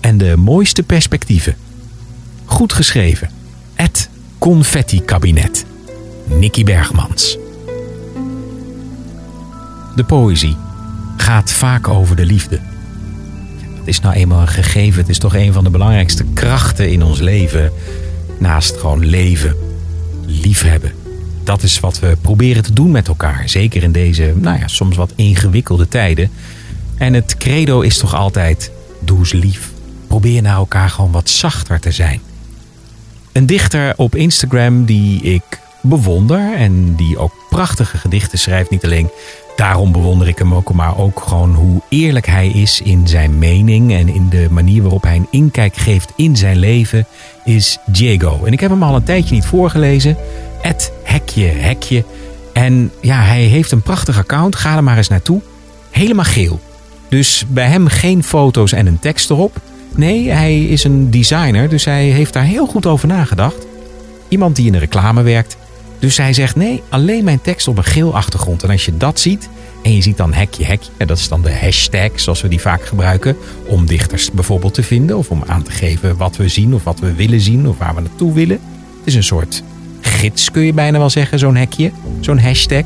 en 0.00 0.18
de 0.18 0.36
mooiste 0.36 0.82
perspectieven. 0.82 1.56
Goed 2.44 2.72
geschreven. 2.72 3.30
Het 3.74 4.08
Confetti 4.38 5.00
Kabinet. 5.02 5.64
Nicky 6.24 6.64
Bergmans. 6.64 7.38
De 9.96 10.04
poëzie 10.04 10.56
gaat 11.16 11.52
vaak 11.52 11.88
over 11.88 12.16
de 12.16 12.26
liefde. 12.26 12.60
Het 13.78 13.88
is 13.94 14.00
nou 14.00 14.14
eenmaal 14.14 14.40
een 14.40 14.48
gegeven. 14.48 15.00
Het 15.00 15.08
is 15.10 15.18
toch 15.18 15.34
een 15.34 15.52
van 15.52 15.64
de 15.64 15.70
belangrijkste 15.70 16.24
krachten 16.34 16.90
in 16.90 17.02
ons 17.02 17.20
leven. 17.20 17.72
Naast 18.44 18.76
gewoon 18.76 19.06
leven, 19.06 19.56
liefhebben. 20.26 20.92
Dat 21.44 21.62
is 21.62 21.80
wat 21.80 21.98
we 21.98 22.16
proberen 22.20 22.62
te 22.62 22.72
doen 22.72 22.90
met 22.90 23.08
elkaar. 23.08 23.48
Zeker 23.48 23.82
in 23.82 23.92
deze, 23.92 24.32
nou 24.36 24.58
ja, 24.58 24.68
soms 24.68 24.96
wat 24.96 25.12
ingewikkelde 25.14 25.88
tijden. 25.88 26.30
En 26.96 27.14
het 27.14 27.36
credo 27.36 27.80
is 27.80 27.98
toch 27.98 28.14
altijd: 28.14 28.70
doe 29.00 29.18
eens 29.18 29.32
lief. 29.32 29.70
Probeer 30.06 30.42
naar 30.42 30.56
elkaar 30.56 30.90
gewoon 30.90 31.12
wat 31.12 31.30
zachter 31.30 31.80
te 31.80 31.90
zijn. 31.90 32.20
Een 33.32 33.46
dichter 33.46 33.92
op 33.96 34.14
Instagram 34.14 34.84
die 34.84 35.22
ik 35.22 35.42
bewonder 35.82 36.54
en 36.54 36.94
die 36.94 37.18
ook 37.18 37.32
prachtige 37.50 37.98
gedichten 37.98 38.38
schrijft. 38.38 38.70
Niet 38.70 38.84
alleen 38.84 39.10
daarom 39.56 39.92
bewonder 39.92 40.28
ik 40.28 40.38
hem 40.38 40.54
ook, 40.54 40.72
maar 40.72 40.98
ook 40.98 41.20
gewoon 41.20 41.54
hoe 41.54 41.82
eerlijk 41.88 42.26
hij 42.26 42.48
is 42.48 42.80
in 42.80 43.08
zijn 43.08 43.38
mening 43.38 43.92
en 43.92 44.08
in 44.08 44.28
de 44.28 44.46
manier 44.50 44.82
waarop 44.82 45.02
hij 45.02 45.16
een 45.16 45.28
inkijk 45.30 45.76
geeft 45.76 46.12
in 46.16 46.36
zijn 46.36 46.56
leven, 46.56 47.06
is 47.44 47.78
Diego. 47.86 48.44
En 48.44 48.52
ik 48.52 48.60
heb 48.60 48.70
hem 48.70 48.82
al 48.82 48.94
een 48.94 49.04
tijdje 49.04 49.34
niet 49.34 49.46
voorgelezen. 49.46 50.16
Het 50.60 50.92
hekje, 51.02 51.46
hekje. 51.46 52.04
En 52.52 52.90
ja, 53.00 53.22
hij 53.22 53.42
heeft 53.42 53.72
een 53.72 53.82
prachtig 53.82 54.18
account. 54.18 54.56
Ga 54.56 54.76
er 54.76 54.84
maar 54.84 54.96
eens 54.96 55.08
naartoe. 55.08 55.40
Helemaal 55.90 56.24
geel. 56.24 56.60
Dus 57.08 57.44
bij 57.48 57.66
hem 57.66 57.86
geen 57.86 58.24
foto's 58.24 58.72
en 58.72 58.86
een 58.86 58.98
tekst 58.98 59.30
erop. 59.30 59.56
Nee, 59.94 60.30
hij 60.30 60.64
is 60.64 60.84
een 60.84 61.10
designer, 61.10 61.68
dus 61.68 61.84
hij 61.84 62.04
heeft 62.04 62.32
daar 62.32 62.44
heel 62.44 62.66
goed 62.66 62.86
over 62.86 63.08
nagedacht. 63.08 63.66
Iemand 64.28 64.56
die 64.56 64.66
in 64.66 64.72
de 64.72 64.78
reclame 64.78 65.22
werkt. 65.22 65.56
Dus 66.04 66.16
hij 66.16 66.32
zegt 66.32 66.56
nee, 66.56 66.82
alleen 66.88 67.24
mijn 67.24 67.40
tekst 67.40 67.68
op 67.68 67.76
een 67.76 67.84
geel 67.84 68.14
achtergrond. 68.14 68.62
En 68.62 68.70
als 68.70 68.84
je 68.84 68.96
dat 68.96 69.20
ziet 69.20 69.48
en 69.82 69.94
je 69.94 70.02
ziet 70.02 70.16
dan 70.16 70.32
hekje 70.32 70.64
hekje, 70.64 70.90
dat 71.06 71.18
is 71.18 71.28
dan 71.28 71.42
de 71.42 71.54
hashtag 71.54 72.10
zoals 72.14 72.42
we 72.42 72.48
die 72.48 72.60
vaak 72.60 72.84
gebruiken 72.84 73.36
om 73.66 73.86
dichters 73.86 74.30
bijvoorbeeld 74.30 74.74
te 74.74 74.82
vinden 74.82 75.16
of 75.16 75.30
om 75.30 75.42
aan 75.46 75.62
te 75.62 75.70
geven 75.70 76.16
wat 76.16 76.36
we 76.36 76.48
zien 76.48 76.74
of 76.74 76.84
wat 76.84 77.00
we 77.00 77.14
willen 77.14 77.40
zien 77.40 77.68
of 77.68 77.78
waar 77.78 77.94
we 77.94 78.00
naartoe 78.00 78.32
willen. 78.32 78.60
Het 78.98 79.06
is 79.06 79.14
een 79.14 79.22
soort 79.22 79.62
gids 80.00 80.50
kun 80.50 80.62
je 80.62 80.72
bijna 80.72 80.98
wel 80.98 81.10
zeggen, 81.10 81.38
zo'n 81.38 81.56
hekje, 81.56 81.90
zo'n 82.20 82.38
hashtag. 82.38 82.84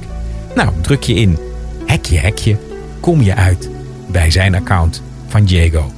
Nou, 0.54 0.72
druk 0.80 1.02
je 1.02 1.14
in 1.14 1.38
hekje 1.86 2.18
hekje, 2.18 2.56
kom 3.00 3.22
je 3.22 3.34
uit 3.34 3.70
bij 4.06 4.30
zijn 4.30 4.54
account 4.54 5.02
van 5.28 5.44
Diego. 5.44 5.92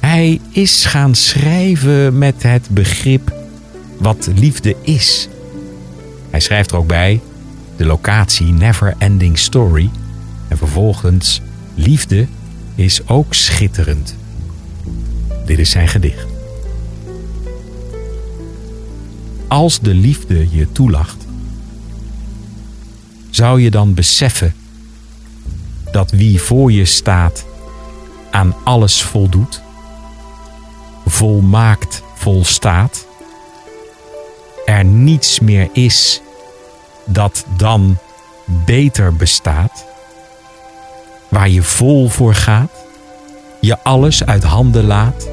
Hij 0.00 0.40
is 0.50 0.84
gaan 0.84 1.14
schrijven 1.14 2.18
met 2.18 2.42
het 2.42 2.68
begrip 2.70 3.32
wat 3.98 4.28
liefde 4.34 4.76
is. 4.82 5.28
Hij 6.30 6.40
schrijft 6.40 6.70
er 6.70 6.76
ook 6.76 6.86
bij 6.86 7.20
de 7.76 7.84
locatie 7.86 8.46
Never 8.46 8.94
Ending 8.98 9.38
Story 9.38 9.90
en 10.48 10.56
vervolgens 10.56 11.40
liefde 11.74 12.26
is 12.74 13.08
ook 13.08 13.34
schitterend. 13.34 14.16
Dit 15.46 15.58
is 15.58 15.70
zijn 15.70 15.88
gedicht. 15.88 16.26
Als 19.48 19.80
de 19.80 19.94
liefde 19.94 20.50
je 20.50 20.72
toelacht, 20.72 21.26
zou 23.30 23.60
je 23.60 23.70
dan 23.70 23.94
beseffen 23.94 24.54
dat 25.92 26.10
wie 26.10 26.40
voor 26.40 26.72
je 26.72 26.84
staat 26.84 27.44
aan 28.30 28.54
alles 28.64 29.02
voldoet, 29.02 29.62
volmaakt 31.06 32.02
volstaat, 32.14 33.06
er 34.70 34.84
niets 34.84 35.40
meer 35.40 35.68
is 35.72 36.22
dat 37.04 37.44
dan 37.56 37.98
beter 38.44 39.16
bestaat, 39.16 39.84
waar 41.28 41.48
je 41.48 41.62
vol 41.62 42.08
voor 42.08 42.34
gaat, 42.34 42.70
je 43.60 43.78
alles 43.82 44.24
uit 44.24 44.42
handen 44.42 44.84
laat, 44.84 45.28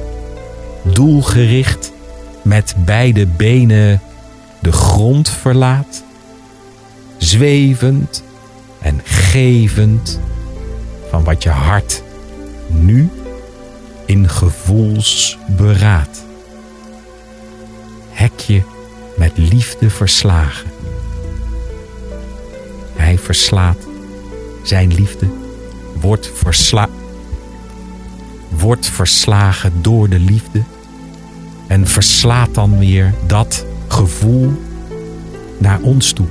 doelgericht 0.82 1.92
met 2.42 2.74
beide 2.78 3.26
benen 3.26 4.00
de 4.58 4.72
grond 4.72 5.28
verlaat, 5.28 6.02
zwevend 7.18 8.22
en 8.80 9.00
gevend 9.04 10.20
van 11.10 11.24
wat 11.24 11.42
je 11.42 11.50
hart 11.50 12.02
nu 12.66 13.10
in 14.06 14.28
gevoelsberaad. 14.28 16.24
Hekje 18.10 18.62
met 19.18 19.32
liefde 19.34 19.90
verslagen. 19.90 20.70
Hij 22.96 23.18
verslaat 23.18 23.78
zijn 24.62 24.94
liefde, 24.94 25.26
wordt, 26.00 26.30
versla 26.34 26.88
wordt 28.48 28.86
verslagen 28.86 29.72
door 29.82 30.08
de 30.08 30.18
liefde 30.18 30.62
en 31.66 31.86
verslaat 31.86 32.54
dan 32.54 32.78
weer 32.78 33.14
dat 33.26 33.66
gevoel 33.88 34.62
naar 35.58 35.80
ons 35.80 36.12
toe. 36.12 36.26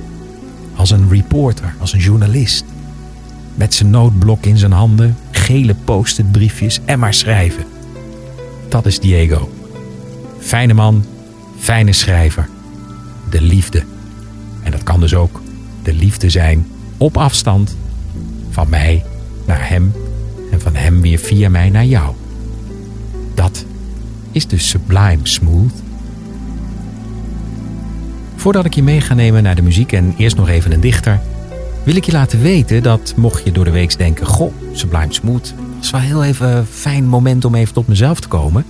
Als 0.74 0.90
een 0.90 1.08
reporter, 1.08 1.74
als 1.78 1.92
een 1.92 1.98
journalist. 1.98 2.64
Met 3.54 3.74
zijn 3.74 3.90
noodblok 3.90 4.44
in 4.44 4.56
zijn 4.58 4.72
handen, 4.72 5.16
gele 5.30 5.74
post-it 5.84 6.32
briefjes 6.32 6.80
en 6.84 6.98
maar 6.98 7.14
schrijven. 7.14 7.64
Dat 8.68 8.86
is 8.86 9.00
Diego. 9.00 9.50
Fijne 10.38 10.74
man, 10.74 11.04
fijne 11.58 11.92
schrijver. 11.92 12.48
De 13.30 13.40
liefde. 13.40 13.82
En 14.62 14.70
dat 14.70 14.82
kan 14.82 15.00
dus 15.00 15.14
ook 15.14 15.42
de 15.82 15.92
liefde 15.92 16.30
zijn 16.30 16.66
op 16.96 17.16
afstand. 17.16 17.76
Van 18.50 18.68
mij 18.68 19.04
naar 19.46 19.68
hem 19.68 19.92
en 20.50 20.60
van 20.60 20.74
hem 20.74 21.00
weer 21.00 21.18
via 21.18 21.48
mij 21.48 21.70
naar 21.70 21.84
jou. 21.84 22.14
Dat 23.34 23.64
is 24.32 24.46
dus 24.46 24.68
sublime 24.68 25.18
smooth. 25.22 25.72
Voordat 28.36 28.64
ik 28.64 28.74
je 28.74 28.82
mee 28.82 29.00
ga 29.00 29.14
nemen 29.14 29.42
naar 29.42 29.54
de 29.54 29.62
muziek 29.62 29.92
en 29.92 30.14
eerst 30.16 30.36
nog 30.36 30.48
even 30.48 30.72
een 30.72 30.80
dichter, 30.80 31.20
wil 31.84 31.96
ik 31.96 32.04
je 32.04 32.12
laten 32.12 32.40
weten 32.40 32.82
dat 32.82 33.12
mocht 33.16 33.44
je 33.44 33.52
door 33.52 33.64
de 33.64 33.70
week 33.70 33.98
denken: 33.98 34.26
Goh, 34.26 34.52
Sublime 34.72 35.12
Smooth, 35.12 35.54
dat 35.74 35.84
is 35.84 35.90
wel 35.90 36.00
heel 36.00 36.24
even 36.24 36.56
een 36.56 36.66
fijn 36.66 37.04
moment 37.04 37.44
om 37.44 37.54
even 37.54 37.74
tot 37.74 37.88
mezelf 37.88 38.20
te 38.20 38.28
komen. 38.28 38.64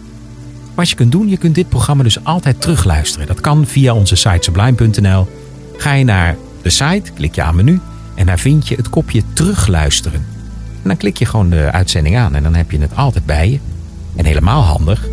Wat 0.78 0.88
je 0.88 0.96
kunt 0.96 1.12
doen, 1.12 1.28
je 1.28 1.36
kunt 1.36 1.54
dit 1.54 1.68
programma 1.68 2.02
dus 2.02 2.24
altijd 2.24 2.60
terugluisteren. 2.60 3.26
Dat 3.26 3.40
kan 3.40 3.66
via 3.66 3.94
onze 3.94 4.16
site 4.16 4.38
sublime.nl. 4.40 5.28
Ga 5.76 5.92
je 5.92 6.04
naar 6.04 6.36
de 6.62 6.70
site, 6.70 7.12
klik 7.14 7.34
je 7.34 7.42
aan 7.42 7.56
menu 7.56 7.80
en 8.14 8.26
daar 8.26 8.38
vind 8.38 8.68
je 8.68 8.74
het 8.74 8.88
kopje 8.88 9.22
terugluisteren. 9.32 10.26
En 10.82 10.88
dan 10.88 10.96
klik 10.96 11.16
je 11.16 11.24
gewoon 11.24 11.50
de 11.50 11.70
uitzending 11.72 12.16
aan 12.16 12.34
en 12.34 12.42
dan 12.42 12.54
heb 12.54 12.70
je 12.70 12.78
het 12.78 12.96
altijd 12.96 13.26
bij 13.26 13.50
je. 13.50 13.58
En 14.16 14.24
helemaal 14.24 14.62
handig, 14.62 15.06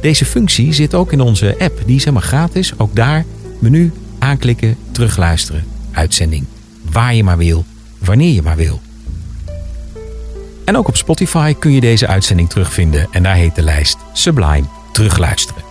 deze 0.00 0.24
functie 0.24 0.72
zit 0.72 0.94
ook 0.94 1.12
in 1.12 1.20
onze 1.20 1.56
app. 1.58 1.82
Die 1.86 1.96
is 1.96 2.04
helemaal 2.04 2.28
gratis. 2.28 2.78
Ook 2.78 2.96
daar 2.96 3.24
menu 3.58 3.92
aanklikken, 4.18 4.76
terugluisteren, 4.90 5.64
uitzending. 5.92 6.44
Waar 6.90 7.14
je 7.14 7.24
maar 7.24 7.38
wil, 7.38 7.64
wanneer 7.98 8.34
je 8.34 8.42
maar 8.42 8.56
wil. 8.56 8.80
En 10.64 10.76
ook 10.76 10.88
op 10.88 10.96
Spotify 10.96 11.54
kun 11.54 11.72
je 11.72 11.80
deze 11.80 12.06
uitzending 12.06 12.50
terugvinden 12.50 13.08
en 13.10 13.22
daar 13.22 13.34
heet 13.34 13.54
de 13.54 13.62
lijst 13.62 13.96
Sublime 14.12 14.78
terugluisteren. 14.92 15.62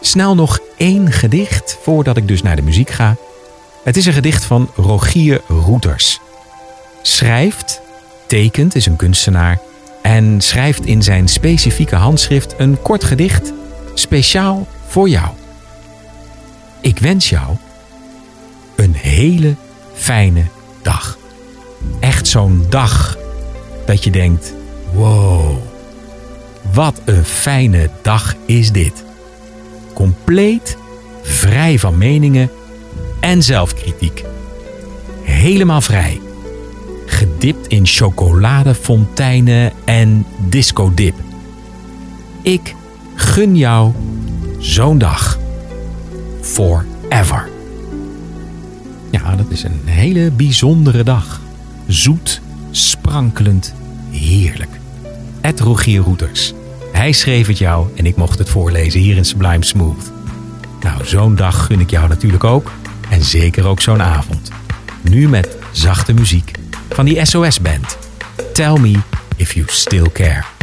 Snel 0.00 0.34
nog 0.34 0.58
één 0.76 1.12
gedicht 1.12 1.78
voordat 1.82 2.16
ik 2.16 2.28
dus 2.28 2.42
naar 2.42 2.56
de 2.56 2.62
muziek 2.62 2.90
ga. 2.90 3.16
Het 3.84 3.96
is 3.96 4.06
een 4.06 4.12
gedicht 4.12 4.44
van 4.44 4.70
Rogier 4.76 5.40
Roeters. 5.48 6.20
Schrijft, 7.02 7.80
tekent, 8.26 8.74
is 8.74 8.86
een 8.86 8.96
kunstenaar 8.96 9.58
en 10.02 10.40
schrijft 10.40 10.86
in 10.86 11.02
zijn 11.02 11.28
specifieke 11.28 11.96
handschrift 11.96 12.54
een 12.58 12.82
kort 12.82 13.04
gedicht 13.04 13.52
speciaal 13.94 14.66
voor 14.86 15.08
jou. 15.08 15.28
Ik 16.80 16.98
wens 16.98 17.28
jou 17.28 17.56
een 18.76 18.94
hele 18.94 19.54
fijne 19.94 20.44
dag. 20.82 21.18
Echt 22.00 22.28
zo'n 22.28 22.66
dag 22.68 23.18
dat 23.86 24.04
je 24.04 24.10
denkt: 24.10 24.54
wow, 24.92 25.56
wat 26.72 27.00
een 27.04 27.24
fijne 27.24 27.90
dag 28.02 28.34
is 28.46 28.72
dit. 28.72 29.04
Compleet 29.92 30.76
vrij 31.22 31.78
van 31.78 31.98
meningen 31.98 32.50
en 33.20 33.42
zelfkritiek. 33.42 34.24
Helemaal 35.22 35.80
vrij. 35.80 36.20
Gedipt 37.06 37.66
in 37.66 37.86
chocoladefonteinen 37.86 39.72
en 39.84 40.26
discodip. 40.48 41.14
Ik 42.42 42.74
gun 43.14 43.56
jou 43.56 43.92
zo'n 44.58 44.98
dag. 44.98 45.38
Forever. 46.40 47.48
Ja, 49.10 49.36
dat 49.36 49.46
is 49.48 49.62
een 49.62 49.80
hele 49.84 50.30
bijzondere 50.30 51.02
dag. 51.02 51.40
Zoet, 51.86 52.40
sprankelend, 52.70 53.74
heerlijk. 54.10 54.70
Ed 55.40 55.60
Rogier 55.60 56.00
Roeters. 56.00 56.54
Hij 56.92 57.12
schreef 57.12 57.46
het 57.46 57.58
jou 57.58 57.88
en 57.94 58.06
ik 58.06 58.16
mocht 58.16 58.38
het 58.38 58.48
voorlezen 58.48 59.00
hier 59.00 59.16
in 59.16 59.24
Sublime 59.24 59.64
Smooth. 59.64 60.12
Nou, 60.80 61.04
zo'n 61.04 61.34
dag 61.34 61.66
gun 61.66 61.80
ik 61.80 61.90
jou 61.90 62.08
natuurlijk 62.08 62.44
ook. 62.44 62.72
En 63.08 63.24
zeker 63.24 63.66
ook 63.66 63.80
zo'n 63.80 64.02
avond. 64.02 64.50
Nu 65.00 65.28
met 65.28 65.56
zachte 65.72 66.12
muziek 66.12 66.50
van 66.90 67.04
die 67.04 67.24
SOS-band. 67.24 67.98
Tell 68.52 68.78
me 68.78 68.94
if 69.36 69.52
you 69.52 69.66
still 69.68 70.10
care. 70.12 70.59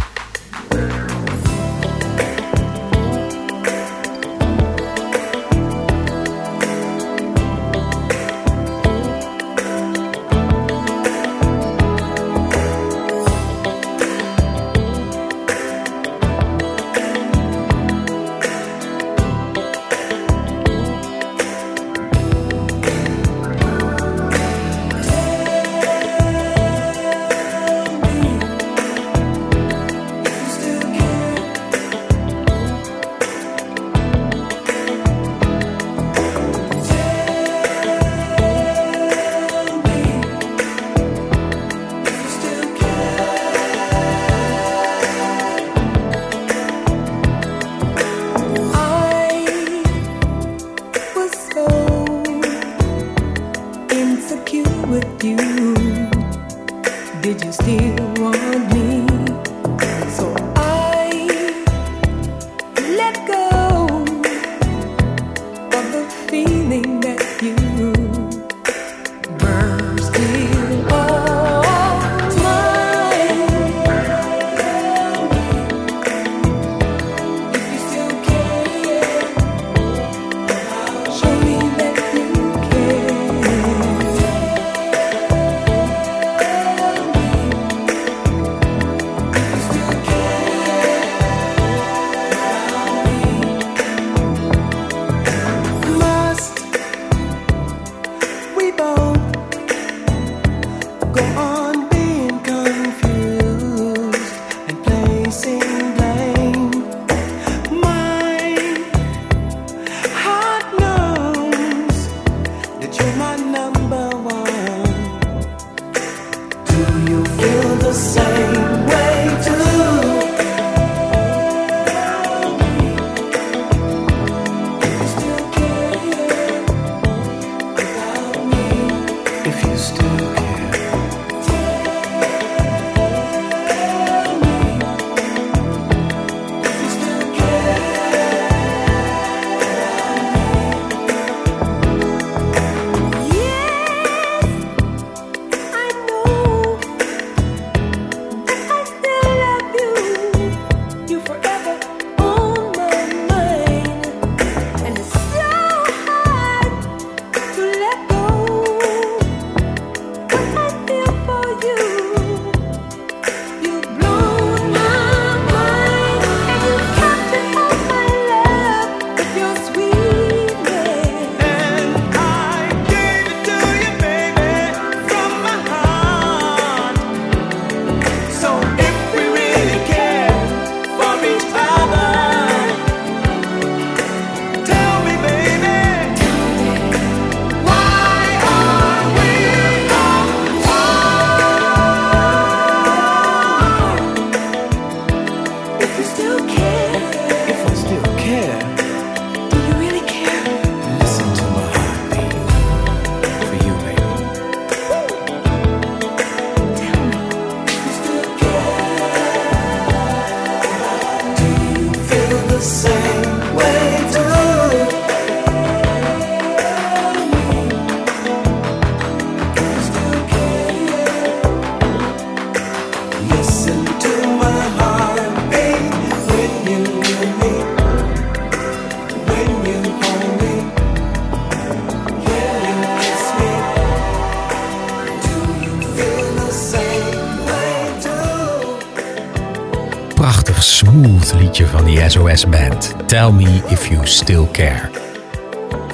SOS-band. 242.27 242.95
Tell 243.05 243.31
me 243.31 243.61
if 243.67 243.87
you 243.87 244.07
still 244.07 244.47
care. 244.51 244.89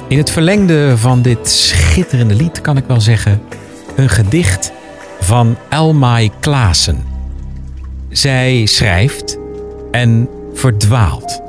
In 0.08 0.18
het 0.18 0.30
verlengde 0.30 0.98
van 0.98 1.22
dit 1.22 1.48
schitterende 1.48 2.34
lied 2.34 2.60
kan 2.60 2.76
ik 2.76 2.84
wel 2.86 3.00
zeggen... 3.00 3.40
een 3.96 4.08
gedicht 4.08 4.72
van 5.20 5.56
Elmai 5.68 6.30
Klaassen. 6.40 7.04
Zij 8.08 8.66
schrijft 8.66 9.38
en 9.90 10.28
verdwaalt. 10.54 11.42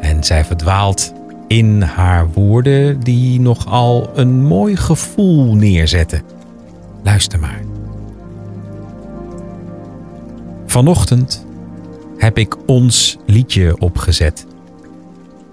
En 0.00 0.24
zij 0.24 0.44
verdwaalt 0.44 1.12
in 1.46 1.82
haar 1.82 2.30
woorden 2.30 3.00
die 3.00 3.40
nogal 3.40 4.10
een 4.14 4.42
mooi 4.42 4.76
gevoel 4.76 5.54
neerzetten. 5.54 6.22
Luister 7.02 7.40
maar. 7.40 7.60
Vanochtend 10.66 11.44
heb 12.20 12.38
ik 12.38 12.56
ons 12.66 13.18
liedje 13.26 13.78
opgezet 13.78 14.46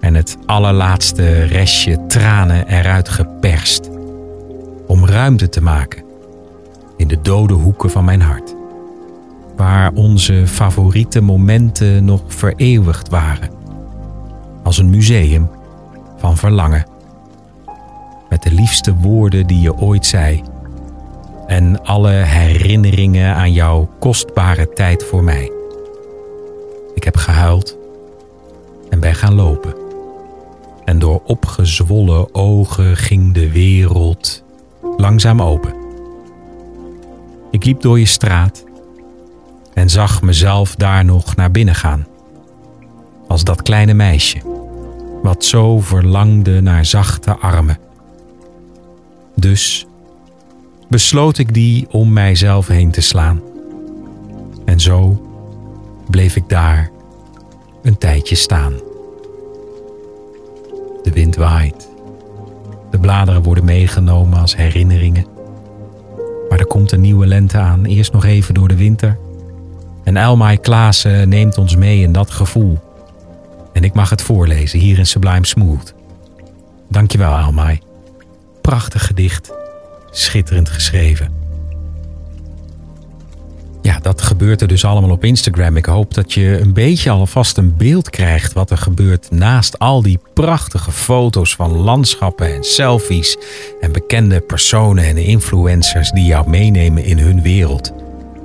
en 0.00 0.14
het 0.14 0.36
allerlaatste 0.46 1.42
restje 1.42 2.06
tranen 2.06 2.66
eruit 2.66 3.08
geperst 3.08 3.90
om 4.86 5.06
ruimte 5.06 5.48
te 5.48 5.62
maken 5.62 6.04
in 6.96 7.08
de 7.08 7.20
dode 7.20 7.54
hoeken 7.54 7.90
van 7.90 8.04
mijn 8.04 8.20
hart, 8.20 8.54
waar 9.56 9.92
onze 9.92 10.46
favoriete 10.46 11.20
momenten 11.20 12.04
nog 12.04 12.22
vereeuwigd 12.26 13.08
waren, 13.08 13.50
als 14.62 14.78
een 14.78 14.90
museum 14.90 15.50
van 16.16 16.36
verlangen, 16.36 16.86
met 18.28 18.42
de 18.42 18.52
liefste 18.52 18.94
woorden 18.94 19.46
die 19.46 19.60
je 19.60 19.76
ooit 19.76 20.06
zei 20.06 20.42
en 21.46 21.82
alle 21.82 22.10
herinneringen 22.10 23.34
aan 23.34 23.52
jouw 23.52 23.88
kostbare 23.98 24.72
tijd 24.72 25.04
voor 25.04 25.24
mij. 25.24 25.57
Ik 26.98 27.04
heb 27.04 27.16
gehuild 27.16 27.76
en 28.90 29.00
ben 29.00 29.14
gaan 29.14 29.34
lopen. 29.34 29.74
En 30.84 30.98
door 30.98 31.22
opgezwollen 31.24 32.34
ogen 32.34 32.96
ging 32.96 33.34
de 33.34 33.50
wereld 33.50 34.44
langzaam 34.96 35.42
open. 35.42 35.74
Ik 37.50 37.64
liep 37.64 37.80
door 37.80 37.98
je 37.98 38.06
straat 38.06 38.64
en 39.74 39.90
zag 39.90 40.22
mezelf 40.22 40.74
daar 40.74 41.04
nog 41.04 41.36
naar 41.36 41.50
binnen 41.50 41.74
gaan. 41.74 42.06
Als 43.28 43.44
dat 43.44 43.62
kleine 43.62 43.94
meisje, 43.94 44.38
wat 45.22 45.44
zo 45.44 45.80
verlangde 45.80 46.60
naar 46.60 46.84
zachte 46.84 47.36
armen. 47.36 47.78
Dus 49.34 49.86
besloot 50.88 51.38
ik 51.38 51.54
die 51.54 51.86
om 51.90 52.12
mijzelf 52.12 52.66
heen 52.66 52.90
te 52.90 53.00
slaan. 53.00 53.40
En 54.64 54.80
zo 54.80 55.27
bleef 56.10 56.36
ik 56.36 56.48
daar 56.48 56.90
een 57.82 57.98
tijdje 57.98 58.34
staan. 58.34 58.72
De 61.02 61.10
wind 61.12 61.36
waait. 61.36 61.88
De 62.90 62.98
bladeren 62.98 63.42
worden 63.42 63.64
meegenomen 63.64 64.40
als 64.40 64.56
herinneringen. 64.56 65.26
Maar 66.48 66.58
er 66.58 66.66
komt 66.66 66.92
een 66.92 67.00
nieuwe 67.00 67.26
lente 67.26 67.58
aan, 67.58 67.84
eerst 67.84 68.12
nog 68.12 68.24
even 68.24 68.54
door 68.54 68.68
de 68.68 68.76
winter. 68.76 69.18
En 70.04 70.16
Elmai 70.16 70.60
Klaassen 70.60 71.28
neemt 71.28 71.58
ons 71.58 71.76
mee 71.76 72.00
in 72.00 72.12
dat 72.12 72.30
gevoel. 72.30 72.78
En 73.72 73.84
ik 73.84 73.94
mag 73.94 74.10
het 74.10 74.22
voorlezen 74.22 74.78
hier 74.78 74.98
in 74.98 75.06
Sublime 75.06 75.46
Smooth. 75.46 75.94
Dankjewel 76.88 77.36
Elmai. 77.38 77.78
Prachtig 78.60 79.06
gedicht. 79.06 79.52
Schitterend 80.10 80.68
geschreven. 80.68 81.37
Dat 84.02 84.22
gebeurt 84.22 84.60
er 84.60 84.68
dus 84.68 84.84
allemaal 84.84 85.10
op 85.10 85.24
Instagram. 85.24 85.76
Ik 85.76 85.86
hoop 85.86 86.14
dat 86.14 86.32
je 86.32 86.60
een 86.60 86.72
beetje 86.72 87.10
alvast 87.10 87.56
een 87.56 87.76
beeld 87.76 88.10
krijgt 88.10 88.52
wat 88.52 88.70
er 88.70 88.78
gebeurt 88.78 89.30
naast 89.30 89.78
al 89.78 90.02
die 90.02 90.18
prachtige 90.34 90.92
foto's 90.92 91.54
van 91.54 91.70
landschappen 91.70 92.54
en 92.54 92.64
selfies 92.64 93.36
en 93.80 93.92
bekende 93.92 94.40
personen 94.40 95.04
en 95.04 95.16
influencers 95.16 96.10
die 96.10 96.24
jou 96.24 96.48
meenemen 96.48 97.04
in 97.04 97.18
hun 97.18 97.42
wereld. 97.42 97.92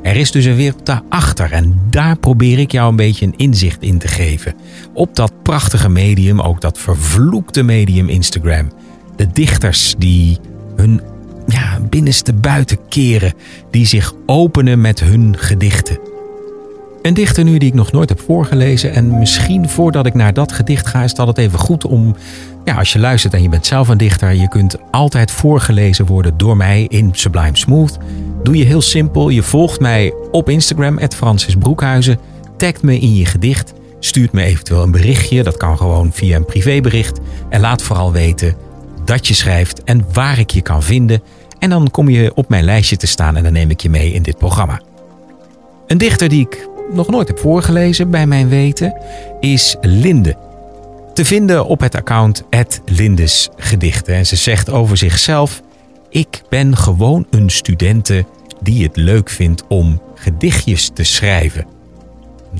Er 0.04 0.16
is 0.16 0.32
dus 0.32 0.46
een 0.46 0.56
wereld 0.56 0.86
daarachter 0.86 1.52
en 1.52 1.82
daar 1.90 2.18
probeer 2.18 2.60
ik 2.60 2.72
jou 2.72 2.90
een 2.90 2.96
beetje 2.96 3.26
een 3.26 3.38
inzicht 3.38 3.82
in 3.82 3.98
te 3.98 4.08
geven. 4.08 4.56
Op 4.94 5.16
dat 5.16 5.44
prachtige 5.44 5.90
medium, 5.90 6.42
ook 6.42 6.62
dat 6.62 6.78
vervloekte 6.78 7.64
medium 7.64 8.10
Instagram. 8.10 8.72
De 9.16 9.28
dichters 9.34 9.96
die 9.98 10.38
hun 10.76 11.02
binnenste 11.94 12.34
buiten 12.34 12.78
keren, 12.90 13.34
die 13.72 13.86
zich 13.86 14.14
openen 14.26 14.82
met 14.82 15.00
hun 15.00 15.36
gedichten. 15.38 16.00
Een 17.02 17.14
dichter 17.14 17.44
nu 17.44 17.58
die 17.58 17.70
ik 17.70 17.74
nog 17.74 17.92
nooit 17.92 18.10
heb 18.10 18.20
voorgelezen. 18.20 18.94
En 18.94 19.20
misschien 19.20 19.70
voordat 19.70 20.06
ik 20.06 20.14
naar 20.14 20.34
dat 20.34 20.52
gedicht 20.52 20.88
ga, 20.88 21.04
is 21.04 21.10
het 21.10 21.20
altijd 21.20 21.38
even 21.38 21.60
goed 21.60 21.86
om. 21.86 22.16
Ja, 22.66 22.76
als 22.76 22.94
je 22.94 23.00
luistert 23.00 23.34
en 23.34 23.42
je 23.42 23.50
bent 23.50 23.66
zelf 23.66 23.88
een 23.88 23.98
dichter, 23.98 24.34
je 24.34 24.48
kunt 24.48 24.78
altijd 24.92 25.32
voorgelezen 25.32 26.06
worden 26.06 26.38
door 26.38 26.58
mij 26.58 26.86
in 26.90 27.10
Sublime 27.12 27.58
Smooth. 27.58 27.98
Doe 28.44 28.58
je 28.58 28.66
heel 28.66 28.82
simpel. 28.82 29.30
Je 29.30 29.44
volgt 29.44 29.80
mij 29.80 30.14
op 30.32 30.50
Instagram, 30.50 31.00
Francis 31.16 31.56
Broekhuizen. 31.56 32.20
Tagt 32.58 32.82
me 32.82 33.00
in 33.00 33.16
je 33.16 33.26
gedicht. 33.26 33.74
Stuurt 34.00 34.32
me 34.32 34.44
eventueel 34.44 34.84
een 34.84 34.92
berichtje. 34.92 35.44
Dat 35.44 35.58
kan 35.58 35.78
gewoon 35.78 36.12
via 36.14 36.36
een 36.36 36.46
privébericht. 36.46 37.20
En 37.50 37.60
laat 37.60 37.82
vooral 37.82 38.12
weten 38.12 38.56
dat 39.06 39.28
je 39.28 39.34
schrijft 39.34 39.84
en 39.84 40.06
waar 40.14 40.40
ik 40.40 40.52
je 40.52 40.62
kan 40.62 40.84
vinden. 40.84 41.22
En 41.64 41.70
dan 41.70 41.92
kom 41.92 42.10
je 42.10 42.32
op 42.36 42.50
mijn 42.50 42.64
lijstje 42.64 42.98
te 42.98 43.08
staan 43.08 43.36
en 43.36 43.44
dan 43.44 43.54
neem 43.54 43.70
ik 43.70 43.82
je 43.82 43.90
mee 43.90 44.14
in 44.14 44.22
dit 44.22 44.38
programma. 44.38 44.82
Een 45.88 45.98
dichter 45.98 46.30
die 46.30 46.46
ik 46.46 46.68
nog 46.94 47.10
nooit 47.10 47.28
heb 47.28 47.40
voorgelezen 47.40 48.10
bij 48.10 48.28
mijn 48.28 48.50
weten 48.50 49.02
is 49.40 49.76
Linde. 49.82 50.38
Te 51.14 51.26
vinden 51.26 51.66
op 51.66 51.80
het 51.80 51.96
account 51.96 52.44
Lindes 52.86 53.50
Gedichten. 53.56 54.16
En 54.16 54.26
ze 54.26 54.36
zegt 54.36 54.70
over 54.70 54.98
zichzelf: 54.98 55.62
Ik 56.10 56.42
ben 56.50 56.78
gewoon 56.78 57.26
een 57.30 57.50
studente 57.50 58.26
die 58.62 58.84
het 58.84 58.96
leuk 58.96 59.30
vindt 59.30 59.64
om 59.68 60.02
gedichtjes 60.16 60.92
te 60.94 61.04
schrijven. 61.04 61.66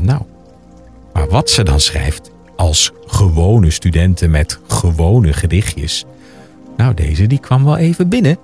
Nou, 0.02 0.22
maar 1.14 1.28
wat 1.28 1.50
ze 1.50 1.64
dan 1.64 1.80
schrijft 1.80 2.32
als 2.56 2.92
gewone 3.06 3.70
studenten 3.70 4.32
met 4.32 4.60
gewone 4.68 5.34
gedichtjes. 5.34 6.06
Nou, 6.78 6.94
deze 6.94 7.28
die 7.28 7.40
kwam 7.40 7.64
wel 7.64 7.78
even 7.78 8.10
binnen. 8.10 8.38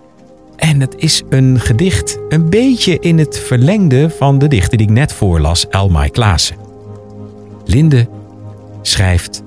En 0.59 0.81
het 0.81 0.95
is 0.97 1.23
een 1.29 1.59
gedicht 1.59 2.19
een 2.29 2.49
beetje 2.49 2.99
in 2.99 3.17
het 3.17 3.39
verlengde 3.39 4.09
van 4.09 4.37
de 4.37 4.47
dichter 4.47 4.77
die 4.77 4.87
ik 4.87 4.93
net 4.93 5.13
voorlas, 5.13 5.67
Elmai 5.67 6.09
Klaassen. 6.09 6.55
Linde 7.65 8.07
schrijft 8.81 9.43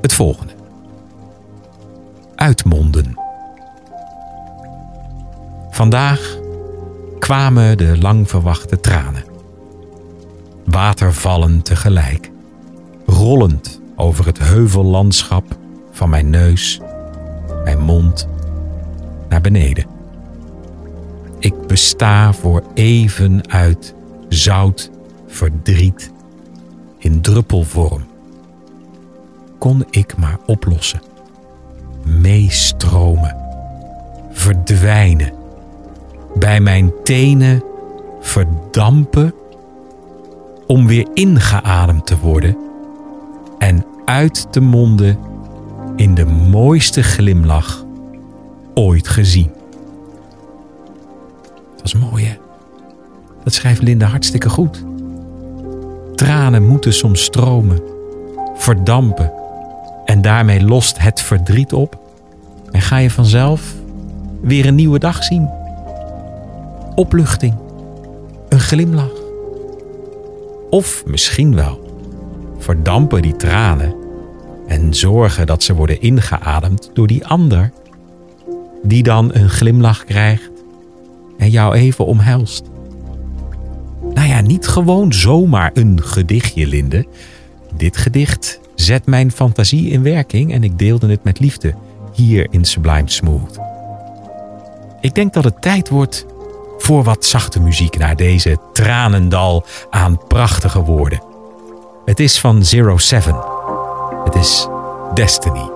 het 0.00 0.12
volgende. 0.12 0.52
Uitmonden. 2.34 3.18
Vandaag 5.70 6.38
kwamen 7.18 7.76
de 7.76 7.98
lang 7.98 8.28
verwachte 8.28 8.80
tranen. 8.80 9.24
Watervallen 10.64 11.62
tegelijk, 11.62 12.30
rollend 13.06 13.80
over 13.96 14.26
het 14.26 14.38
heuvellandschap 14.38 15.44
van 15.90 16.08
mijn 16.08 16.30
neus, 16.30 16.80
mijn 17.64 17.80
mond, 17.80 18.28
naar 19.28 19.40
beneden. 19.40 19.93
Ik 21.44 21.66
besta 21.66 22.32
voor 22.32 22.62
even 22.74 23.50
uit 23.50 23.94
zout 24.28 24.90
verdriet 25.26 26.12
in 26.98 27.20
druppelvorm. 27.20 28.02
Kon 29.58 29.84
ik 29.90 30.16
maar 30.16 30.38
oplossen, 30.46 31.00
meestromen, 32.02 33.36
verdwijnen, 34.30 35.32
bij 36.34 36.60
mijn 36.60 36.92
tenen 37.02 37.62
verdampen, 38.20 39.34
om 40.66 40.86
weer 40.86 41.06
ingeademd 41.14 42.06
te 42.06 42.18
worden 42.18 42.56
en 43.58 43.86
uit 44.04 44.52
te 44.52 44.60
monden 44.60 45.18
in 45.96 46.14
de 46.14 46.26
mooiste 46.26 47.02
glimlach 47.02 47.84
ooit 48.74 49.08
gezien. 49.08 49.50
Is 51.84 51.94
mooi, 51.94 52.24
hè? 52.24 52.36
Dat 53.42 53.52
schrijft 53.52 53.82
Linda 53.82 54.06
hartstikke 54.06 54.48
goed. 54.48 54.84
Tranen 56.14 56.66
moeten 56.66 56.92
soms 56.92 57.22
stromen, 57.22 57.80
verdampen. 58.54 59.32
En 60.04 60.22
daarmee 60.22 60.62
lost 60.62 60.98
het 60.98 61.20
verdriet 61.20 61.72
op. 61.72 61.98
En 62.70 62.80
ga 62.80 62.96
je 62.96 63.10
vanzelf 63.10 63.74
weer 64.40 64.66
een 64.66 64.74
nieuwe 64.74 64.98
dag 64.98 65.24
zien. 65.24 65.48
Opluchting. 66.94 67.54
Een 68.48 68.60
glimlach. 68.60 69.22
Of 70.70 71.02
misschien 71.06 71.54
wel 71.54 71.82
verdampen 72.58 73.22
die 73.22 73.36
tranen 73.36 73.94
en 74.66 74.94
zorgen 74.94 75.46
dat 75.46 75.62
ze 75.62 75.74
worden 75.74 76.00
ingeademd 76.00 76.90
door 76.92 77.06
die 77.06 77.26
ander, 77.26 77.72
die 78.82 79.02
dan 79.02 79.34
een 79.34 79.48
glimlach 79.48 80.04
krijgt 80.04 80.53
en 81.38 81.50
jou 81.50 81.74
even 81.74 82.06
omhelst. 82.06 82.64
Nou 84.14 84.28
ja, 84.28 84.40
niet 84.40 84.66
gewoon 84.66 85.12
zomaar 85.12 85.70
een 85.74 86.02
gedichtje, 86.02 86.66
Linde. 86.66 87.06
Dit 87.76 87.96
gedicht 87.96 88.60
zet 88.74 89.06
mijn 89.06 89.32
fantasie 89.32 89.90
in 89.90 90.02
werking 90.02 90.52
en 90.52 90.64
ik 90.64 90.78
deelde 90.78 91.10
het 91.10 91.24
met 91.24 91.40
liefde 91.40 91.74
hier 92.12 92.46
in 92.50 92.64
Sublime 92.64 93.10
Smooth. 93.10 93.58
Ik 95.00 95.14
denk 95.14 95.32
dat 95.32 95.44
het 95.44 95.62
tijd 95.62 95.88
wordt 95.88 96.26
voor 96.78 97.02
wat 97.02 97.24
zachte 97.24 97.60
muziek 97.60 97.98
naar 97.98 98.16
deze 98.16 98.58
tranendal 98.72 99.64
aan 99.90 100.26
prachtige 100.26 100.82
woorden. 100.82 101.22
Het 102.04 102.20
is 102.20 102.40
van 102.40 102.64
Zero 102.64 102.96
Seven. 102.96 103.44
Het 104.24 104.34
is 104.34 104.68
Destiny. 105.14 105.73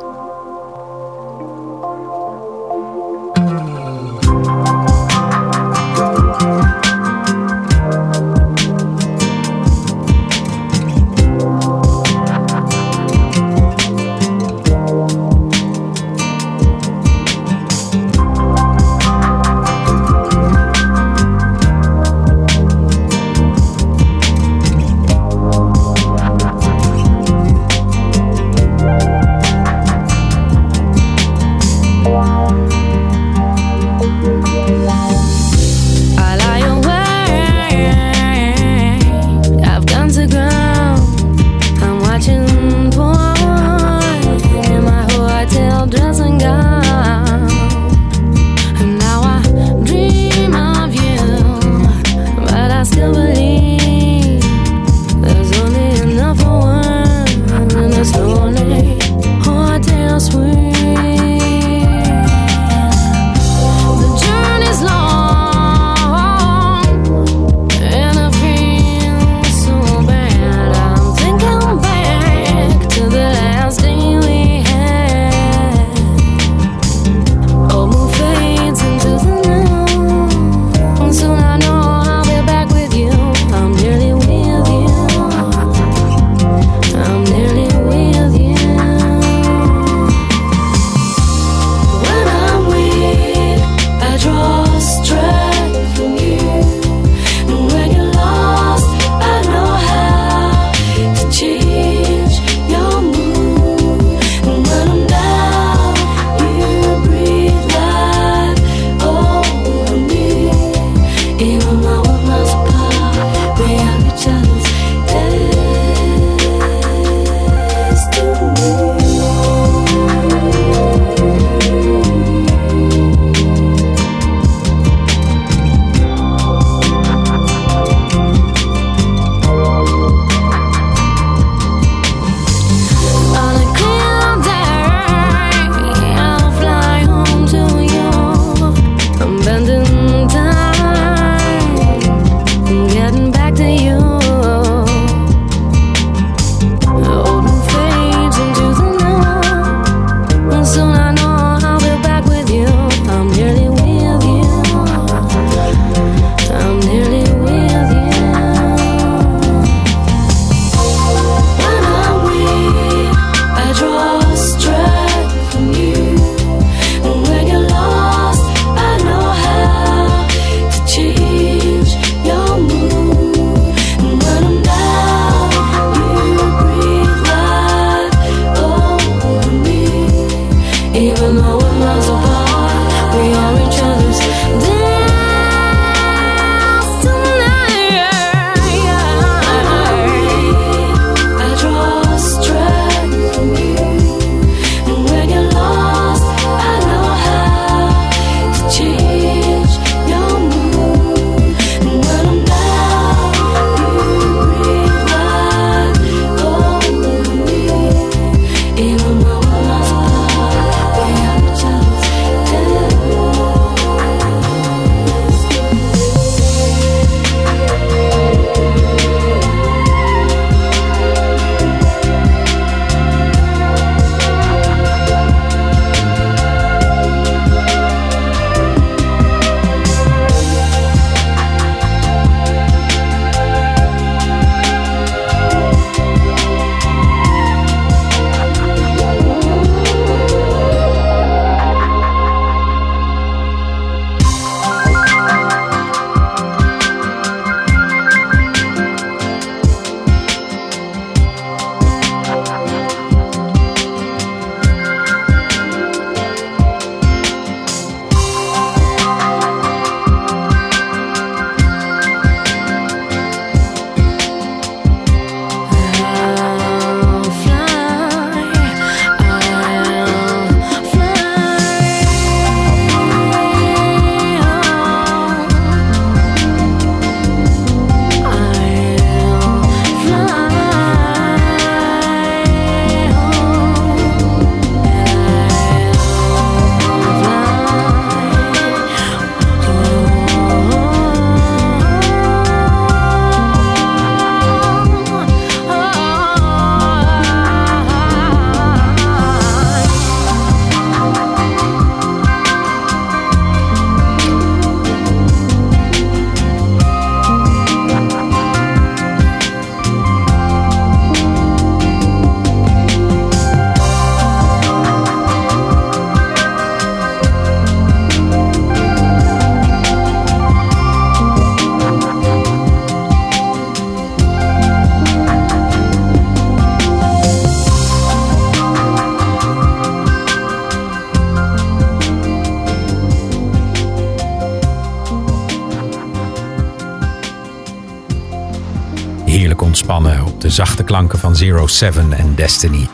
Klanken 340.88 341.18
van 341.18 341.36
Zero 341.36 341.66
Seven 341.66 342.12
en 342.12 342.34
Destiny. 342.34 342.88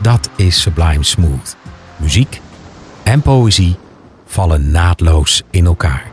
Dat 0.00 0.30
is 0.36 0.60
Sublime 0.60 1.04
Smooth. 1.04 1.56
Muziek 1.96 2.40
en 3.02 3.22
poëzie 3.22 3.76
vallen 4.26 4.70
naadloos 4.70 5.42
in 5.50 5.66
elkaar. 5.66 6.10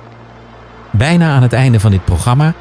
Bijna 0.91 1.35
aan 1.35 1.41
het 1.41 1.53
einde 1.53 1.79
van 1.79 1.91
dit 1.91 2.05
programma. 2.05 2.53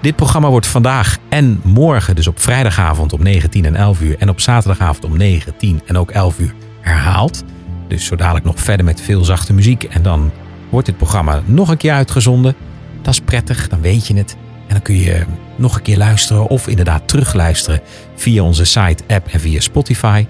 Dit 0.00 0.16
programma 0.16 0.48
wordt 0.48 0.66
vandaag 0.66 1.18
en 1.28 1.60
morgen, 1.64 2.14
dus 2.14 2.26
op 2.26 2.40
vrijdagavond 2.40 3.12
om 3.12 3.22
19 3.22 3.64
en 3.64 3.76
11 3.76 4.00
uur 4.00 4.16
en 4.18 4.28
op 4.28 4.40
zaterdagavond 4.40 5.04
om 5.04 5.16
9, 5.16 5.56
10 5.56 5.80
en 5.86 5.98
ook 5.98 6.10
11 6.10 6.38
uur 6.38 6.54
herhaald. 6.80 7.44
Dus 7.88 8.04
zo 8.04 8.16
dadelijk 8.16 8.44
nog 8.44 8.60
verder 8.60 8.84
met 8.84 9.00
veel 9.00 9.24
zachte 9.24 9.52
muziek 9.52 9.84
en 9.84 10.02
dan 10.02 10.30
wordt 10.70 10.86
dit 10.86 10.96
programma 10.96 11.42
nog 11.44 11.68
een 11.68 11.76
keer 11.76 11.92
uitgezonden. 11.92 12.54
Dat 13.02 13.12
is 13.12 13.20
prettig, 13.20 13.68
dan 13.68 13.80
weet 13.80 14.06
je 14.06 14.16
het. 14.16 14.36
En 14.66 14.74
dan 14.74 14.82
kun 14.82 14.96
je 14.96 15.24
nog 15.56 15.76
een 15.76 15.82
keer 15.82 15.96
luisteren 15.96 16.48
of 16.48 16.68
inderdaad 16.68 17.08
terugluisteren 17.08 17.80
via 18.14 18.42
onze 18.42 18.64
site, 18.64 19.04
app 19.08 19.28
en 19.28 19.40
via 19.40 19.60
Spotify. 19.60 20.26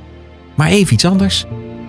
Maar 0.55 0.69
even 0.69 0.95
iets 0.95 1.05
anders. 1.05 1.45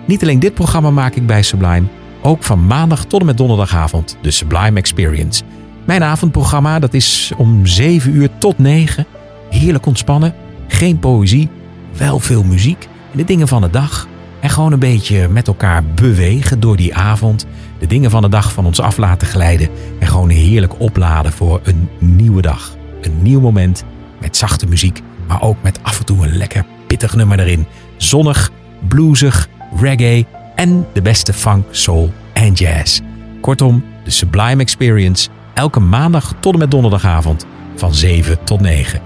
Niet 0.06 0.22
alleen 0.22 0.38
dit 0.38 0.54
programma 0.54 0.90
maak 0.90 1.14
ik 1.14 1.26
bij 1.26 1.42
Sublime, 1.42 1.86
ook 2.22 2.42
van 2.42 2.66
maandag 2.66 3.04
tot 3.04 3.20
en 3.20 3.26
met 3.26 3.36
donderdagavond 3.36 4.16
de 4.22 4.30
Sublime 4.30 4.78
Experience. 4.78 5.42
Mijn 5.84 6.02
avondprogramma 6.02 6.78
dat 6.78 6.94
is 6.94 7.32
om 7.36 7.66
7 7.66 8.14
uur 8.14 8.28
tot 8.38 8.58
9. 8.58 9.06
Heerlijk 9.50 9.86
ontspannen, 9.86 10.34
geen 10.68 10.98
poëzie, 10.98 11.48
wel 11.96 12.18
veel 12.18 12.44
muziek 12.44 12.88
en 13.12 13.18
de 13.18 13.24
dingen 13.24 13.48
van 13.48 13.60
de 13.60 13.70
dag. 13.70 14.08
En 14.40 14.50
gewoon 14.50 14.72
een 14.72 14.78
beetje 14.78 15.28
met 15.28 15.48
elkaar 15.48 15.84
bewegen 15.84 16.60
door 16.60 16.76
die 16.76 16.94
avond. 16.94 17.46
De 17.78 17.86
dingen 17.86 18.10
van 18.10 18.22
de 18.22 18.28
dag 18.28 18.52
van 18.52 18.66
ons 18.66 18.80
af 18.80 18.96
laten 18.96 19.26
glijden. 19.26 19.68
En 19.98 20.06
gewoon 20.06 20.28
heerlijk 20.28 20.80
opladen 20.80 21.32
voor 21.32 21.60
een 21.62 21.88
nieuwe 21.98 22.42
dag. 22.42 22.76
Een 23.04 23.22
nieuw 23.22 23.40
moment 23.40 23.84
met 24.20 24.36
zachte 24.36 24.66
muziek, 24.66 25.00
maar 25.26 25.42
ook 25.42 25.56
met 25.62 25.78
af 25.82 25.98
en 25.98 26.04
toe 26.04 26.26
een 26.26 26.36
lekker 26.36 26.64
pittig 26.86 27.14
nummer 27.14 27.40
erin. 27.40 27.66
Zonnig, 27.96 28.50
bluesig, 28.88 29.48
reggae 29.80 30.26
en 30.54 30.86
de 30.92 31.02
beste 31.02 31.32
funk, 31.32 31.64
soul 31.70 32.12
en 32.32 32.52
jazz. 32.52 33.00
Kortom, 33.40 33.84
de 34.04 34.10
Sublime 34.10 34.62
Experience. 34.62 35.28
Elke 35.54 35.80
maandag 35.80 36.34
tot 36.40 36.52
en 36.52 36.58
met 36.58 36.70
donderdagavond 36.70 37.46
van 37.76 37.94
7 37.94 38.44
tot 38.44 38.60
9. 38.60 39.00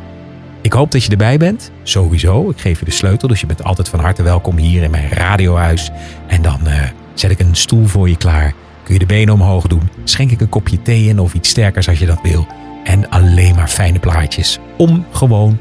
Ik 0.61 0.73
hoop 0.73 0.91
dat 0.91 1.05
je 1.05 1.11
erbij 1.11 1.39
bent. 1.39 1.71
Sowieso. 1.83 2.51
Ik 2.51 2.61
geef 2.61 2.79
je 2.79 2.85
de 2.85 2.91
sleutel, 2.91 3.29
dus 3.29 3.41
je 3.41 3.47
bent 3.47 3.65
altijd 3.65 3.89
van 3.89 4.01
harte 4.01 4.23
welkom 4.23 4.57
hier 4.57 4.83
in 4.83 4.91
mijn 4.91 5.09
radiohuis. 5.09 5.91
En 6.27 6.43
dan 6.43 6.67
eh, 6.67 6.83
zet 7.15 7.31
ik 7.31 7.41
een 7.41 7.57
stoel 7.57 7.87
voor 7.87 8.09
je 8.09 8.17
klaar. 8.17 8.55
Kun 8.83 8.95
je 8.95 9.01
de 9.01 9.07
benen 9.07 9.35
omhoog 9.35 9.67
doen. 9.67 9.89
Schenk 10.05 10.31
ik 10.31 10.41
een 10.41 10.49
kopje 10.49 10.83
thee 10.83 11.09
in 11.09 11.19
of 11.19 11.35
iets 11.35 11.49
sterkers 11.49 11.89
als 11.89 11.99
je 11.99 12.07
dat 12.07 12.21
wil. 12.23 12.47
En 12.89 13.09
alleen 13.09 13.55
maar 13.55 13.69
fijne 13.69 13.99
plaatjes. 13.99 14.59
Om 14.77 15.07
gewoon 15.11 15.59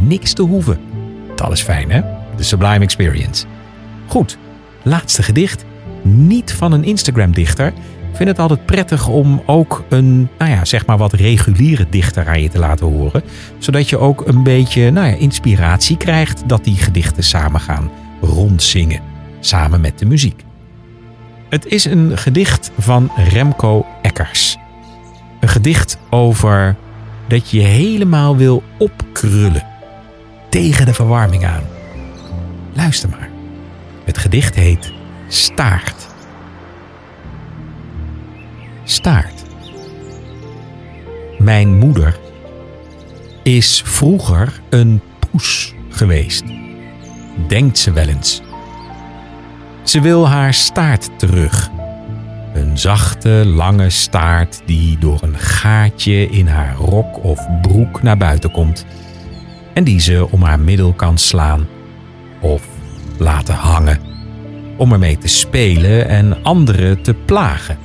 niks 0.00 0.32
te 0.32 0.42
hoeven. 0.42 0.80
Dat 1.34 1.52
is 1.52 1.62
fijn, 1.62 1.90
hè? 1.90 2.00
De 2.36 2.42
Sublime 2.42 2.84
Experience. 2.84 3.46
Goed, 4.06 4.38
laatste 4.82 5.22
gedicht. 5.22 5.64
Niet 6.02 6.52
van 6.52 6.72
een 6.72 6.84
Instagram-dichter. 6.84 7.66
Ik 8.10 8.16
vind 8.16 8.28
het 8.28 8.38
altijd 8.38 8.66
prettig 8.66 9.08
om 9.08 9.42
ook 9.46 9.84
een, 9.88 10.28
nou 10.38 10.50
ja, 10.50 10.64
zeg 10.64 10.86
maar 10.86 10.98
wat 10.98 11.12
reguliere 11.12 11.86
dichter 11.90 12.28
aan 12.28 12.42
je 12.42 12.48
te 12.48 12.58
laten 12.58 12.86
horen. 12.86 13.22
Zodat 13.58 13.88
je 13.88 13.98
ook 13.98 14.26
een 14.26 14.42
beetje, 14.42 14.90
nou 14.90 15.06
ja, 15.06 15.14
inspiratie 15.14 15.96
krijgt 15.96 16.48
dat 16.48 16.64
die 16.64 16.76
gedichten 16.76 17.22
samen 17.22 17.60
gaan 17.60 17.90
rondzingen. 18.20 19.00
Samen 19.40 19.80
met 19.80 19.98
de 19.98 20.06
muziek. 20.06 20.44
Het 21.48 21.66
is 21.66 21.84
een 21.84 22.18
gedicht 22.18 22.70
van 22.78 23.10
Remco 23.30 23.86
Eckers. 24.02 24.56
Gedicht 25.56 25.98
over 26.10 26.76
dat 27.28 27.50
je 27.50 27.60
helemaal 27.60 28.36
wil 28.36 28.62
opkrullen. 28.78 29.66
Tegen 30.50 30.86
de 30.86 30.94
verwarming 30.94 31.46
aan. 31.46 31.62
Luister 32.72 33.08
maar. 33.08 33.28
Het 34.04 34.18
gedicht 34.18 34.54
heet 34.54 34.92
Staart. 35.28 36.06
Staart. 38.84 39.42
Mijn 41.38 41.78
moeder 41.78 42.18
is 43.42 43.82
vroeger 43.84 44.60
een 44.70 45.00
poes 45.30 45.74
geweest. 45.88 46.44
Denkt 47.48 47.78
ze 47.78 47.92
wel 47.92 48.08
eens. 48.08 48.42
Ze 49.82 50.00
wil 50.00 50.28
haar 50.28 50.54
staart 50.54 51.18
terug. 51.18 51.70
Een 52.56 52.78
zachte, 52.78 53.42
lange 53.46 53.90
staart 53.90 54.62
die 54.66 54.98
door 54.98 55.22
een 55.22 55.38
gaatje 55.38 56.28
in 56.28 56.46
haar 56.46 56.76
rok 56.76 57.24
of 57.24 57.46
broek 57.62 58.02
naar 58.02 58.16
buiten 58.16 58.50
komt. 58.50 58.86
En 59.74 59.84
die 59.84 60.00
ze 60.00 60.30
om 60.30 60.42
haar 60.42 60.60
middel 60.60 60.92
kan 60.92 61.18
slaan 61.18 61.66
of 62.40 62.62
laten 63.18 63.54
hangen. 63.54 64.00
Om 64.76 64.92
ermee 64.92 65.18
te 65.18 65.28
spelen 65.28 66.08
en 66.08 66.42
anderen 66.42 67.02
te 67.02 67.14
plagen. 67.14 67.78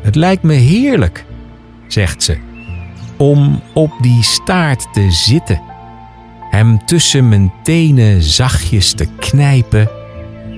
Het 0.00 0.14
lijkt 0.14 0.42
me 0.42 0.54
heerlijk, 0.54 1.24
zegt 1.86 2.22
ze, 2.22 2.38
om 3.16 3.62
op 3.74 3.92
die 4.00 4.22
staart 4.22 4.92
te 4.92 5.10
zitten, 5.10 5.62
hem 6.50 6.84
tussen 6.84 7.28
mijn 7.28 7.52
tenen 7.62 8.22
zachtjes 8.22 8.92
te 8.92 9.06
knijpen, 9.18 9.88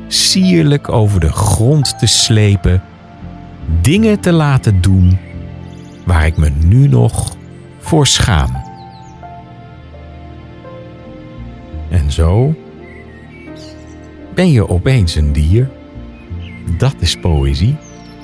sierlijk 0.09 0.89
over 0.89 1.21
de 1.21 1.33
grond 1.33 1.99
te 1.99 2.07
slepen, 2.07 2.83
dingen 3.81 4.21
te 4.21 4.33
laten 4.33 4.81
doen 4.81 5.19
waar 6.05 6.27
ik 6.27 6.37
me 6.37 6.49
nu 6.49 6.89
nog 6.89 7.37
voor 7.79 8.07
schaam. 8.07 8.65
En 11.91 12.13
zo 12.13 12.55
ben 14.35 14.53
je 14.53 14.69
opeens 14.69 15.15
een 15.15 15.33
dier. 15.33 15.71
Dat 16.79 16.95
is 16.99 17.17
poëzie. 17.17 17.77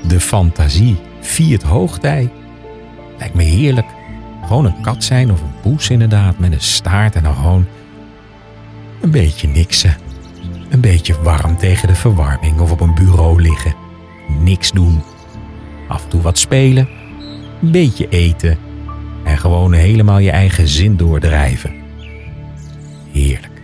De 0.09 0.21
fantasie 0.21 0.97
viert 1.21 1.63
hoogtij. 1.63 2.31
Lijkt 3.19 3.35
me 3.35 3.43
heerlijk. 3.43 3.87
Gewoon 4.43 4.65
een 4.65 4.81
kat 4.81 5.05
zijn 5.05 5.33
of 5.33 5.41
een 5.41 5.61
poes 5.63 5.91
inderdaad, 5.91 6.39
met 6.39 6.53
een 6.53 6.61
staart 6.61 7.15
en 7.15 7.23
dan 7.23 7.35
gewoon 7.35 7.67
een 9.01 9.11
beetje 9.11 9.49
niksen. 9.49 9.97
Beetje 10.83 11.23
warm 11.23 11.57
tegen 11.57 11.89
de 11.89 11.95
verwarming 11.95 12.61
of 12.61 12.71
op 12.71 12.81
een 12.81 12.95
bureau 12.95 13.43
liggen. 13.43 13.75
Niks 14.41 14.71
doen. 14.71 15.03
Af 15.89 16.03
en 16.03 16.09
toe 16.09 16.21
wat 16.21 16.39
spelen. 16.39 16.89
Een 17.63 17.71
beetje 17.71 18.09
eten. 18.09 18.59
En 19.25 19.39
gewoon 19.39 19.73
helemaal 19.73 20.19
je 20.19 20.31
eigen 20.31 20.69
zin 20.69 20.97
doordrijven. 20.97 21.73
Heerlijk. 23.13 23.63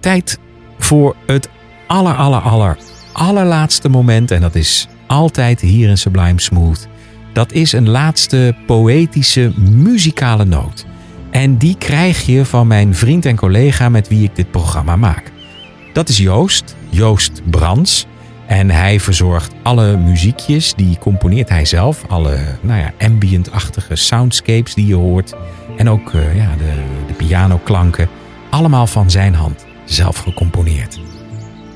Tijd 0.00 0.38
voor 0.78 1.16
het 1.26 1.48
aller, 1.86 2.14
aller, 2.14 2.40
aller, 2.40 2.78
allerlaatste 3.12 3.88
moment. 3.88 4.30
En 4.30 4.40
dat 4.40 4.54
is 4.54 4.88
altijd 5.06 5.60
hier 5.60 5.88
in 5.88 5.98
Sublime 5.98 6.40
Smooth. 6.40 6.88
Dat 7.32 7.52
is 7.52 7.72
een 7.72 7.88
laatste 7.88 8.54
poëtische 8.66 9.52
muzikale 9.58 10.44
noot. 10.44 10.86
En 11.34 11.56
die 11.56 11.76
krijg 11.78 12.26
je 12.26 12.44
van 12.44 12.66
mijn 12.66 12.94
vriend 12.94 13.26
en 13.26 13.36
collega 13.36 13.88
met 13.88 14.08
wie 14.08 14.24
ik 14.24 14.36
dit 14.36 14.50
programma 14.50 14.96
maak. 14.96 15.32
Dat 15.92 16.08
is 16.08 16.18
Joost, 16.18 16.76
Joost 16.88 17.42
Brands. 17.50 18.06
En 18.46 18.70
hij 18.70 19.00
verzorgt 19.00 19.52
alle 19.62 19.96
muziekjes, 19.96 20.74
die 20.74 20.98
componeert 20.98 21.48
hij 21.48 21.64
zelf. 21.64 22.04
Alle 22.08 22.38
nou 22.60 22.80
ja, 22.80 22.92
ambient-achtige 22.98 23.96
soundscapes 23.96 24.74
die 24.74 24.86
je 24.86 24.94
hoort. 24.94 25.34
En 25.76 25.90
ook 25.90 26.12
uh, 26.12 26.36
ja, 26.36 26.54
de, 26.56 26.72
de 27.06 27.12
pianoklanken. 27.12 28.08
Allemaal 28.50 28.86
van 28.86 29.10
zijn 29.10 29.34
hand, 29.34 29.66
zelf 29.84 30.16
gecomponeerd. 30.16 31.00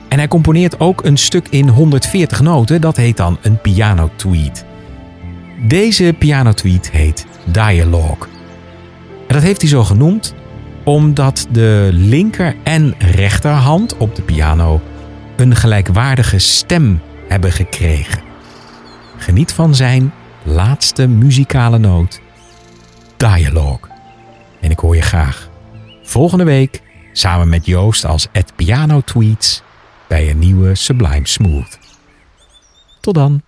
En 0.09 0.19
hij 0.19 0.29
componeert 0.29 0.81
ook 0.81 1.05
een 1.05 1.17
stuk 1.17 1.49
in 1.49 1.69
140 1.69 2.41
noten, 2.41 2.81
dat 2.81 2.97
heet 2.97 3.17
dan 3.17 3.39
een 3.43 3.61
piano 3.61 4.11
tweet. 4.17 4.65
Deze 5.67 6.15
piano 6.19 6.53
tweet 6.53 6.91
heet 6.91 7.27
Dialogue. 7.45 8.38
En 9.29 9.35
dat 9.35 9.43
heeft 9.43 9.61
hij 9.61 9.71
zo 9.71 9.85
genoemd 9.85 10.35
omdat 10.85 11.47
de 11.51 11.89
linker 11.93 12.57
en 12.65 12.95
rechterhand 12.99 13.97
op 13.97 14.15
de 14.15 14.23
piano 14.23 14.81
een 15.37 15.57
gelijkwaardige 15.57 16.39
stem 16.39 17.01
hebben 17.29 17.53
gekregen. 17.53 18.23
Geniet 19.17 19.53
van 19.53 19.75
zijn 19.75 20.13
laatste 20.43 21.07
muzikale 21.07 21.79
noot, 21.79 22.21
Dialogue. 23.17 23.91
En 24.61 24.71
ik 24.71 24.79
hoor 24.79 24.97
je 24.97 25.03
graag 25.03 25.49
volgende 26.03 26.45
week 26.45 26.83
samen 27.13 27.49
met 27.49 27.67
Joost 27.67 28.05
als 28.05 28.29
Ed 28.33 28.53
Piano 28.57 29.01
Tweets 29.01 29.63
bij 30.07 30.31
een 30.31 30.39
nieuwe 30.39 30.75
Sublime 30.75 31.27
Smooth. 31.27 31.79
Tot 33.01 33.15
dan. 33.15 33.43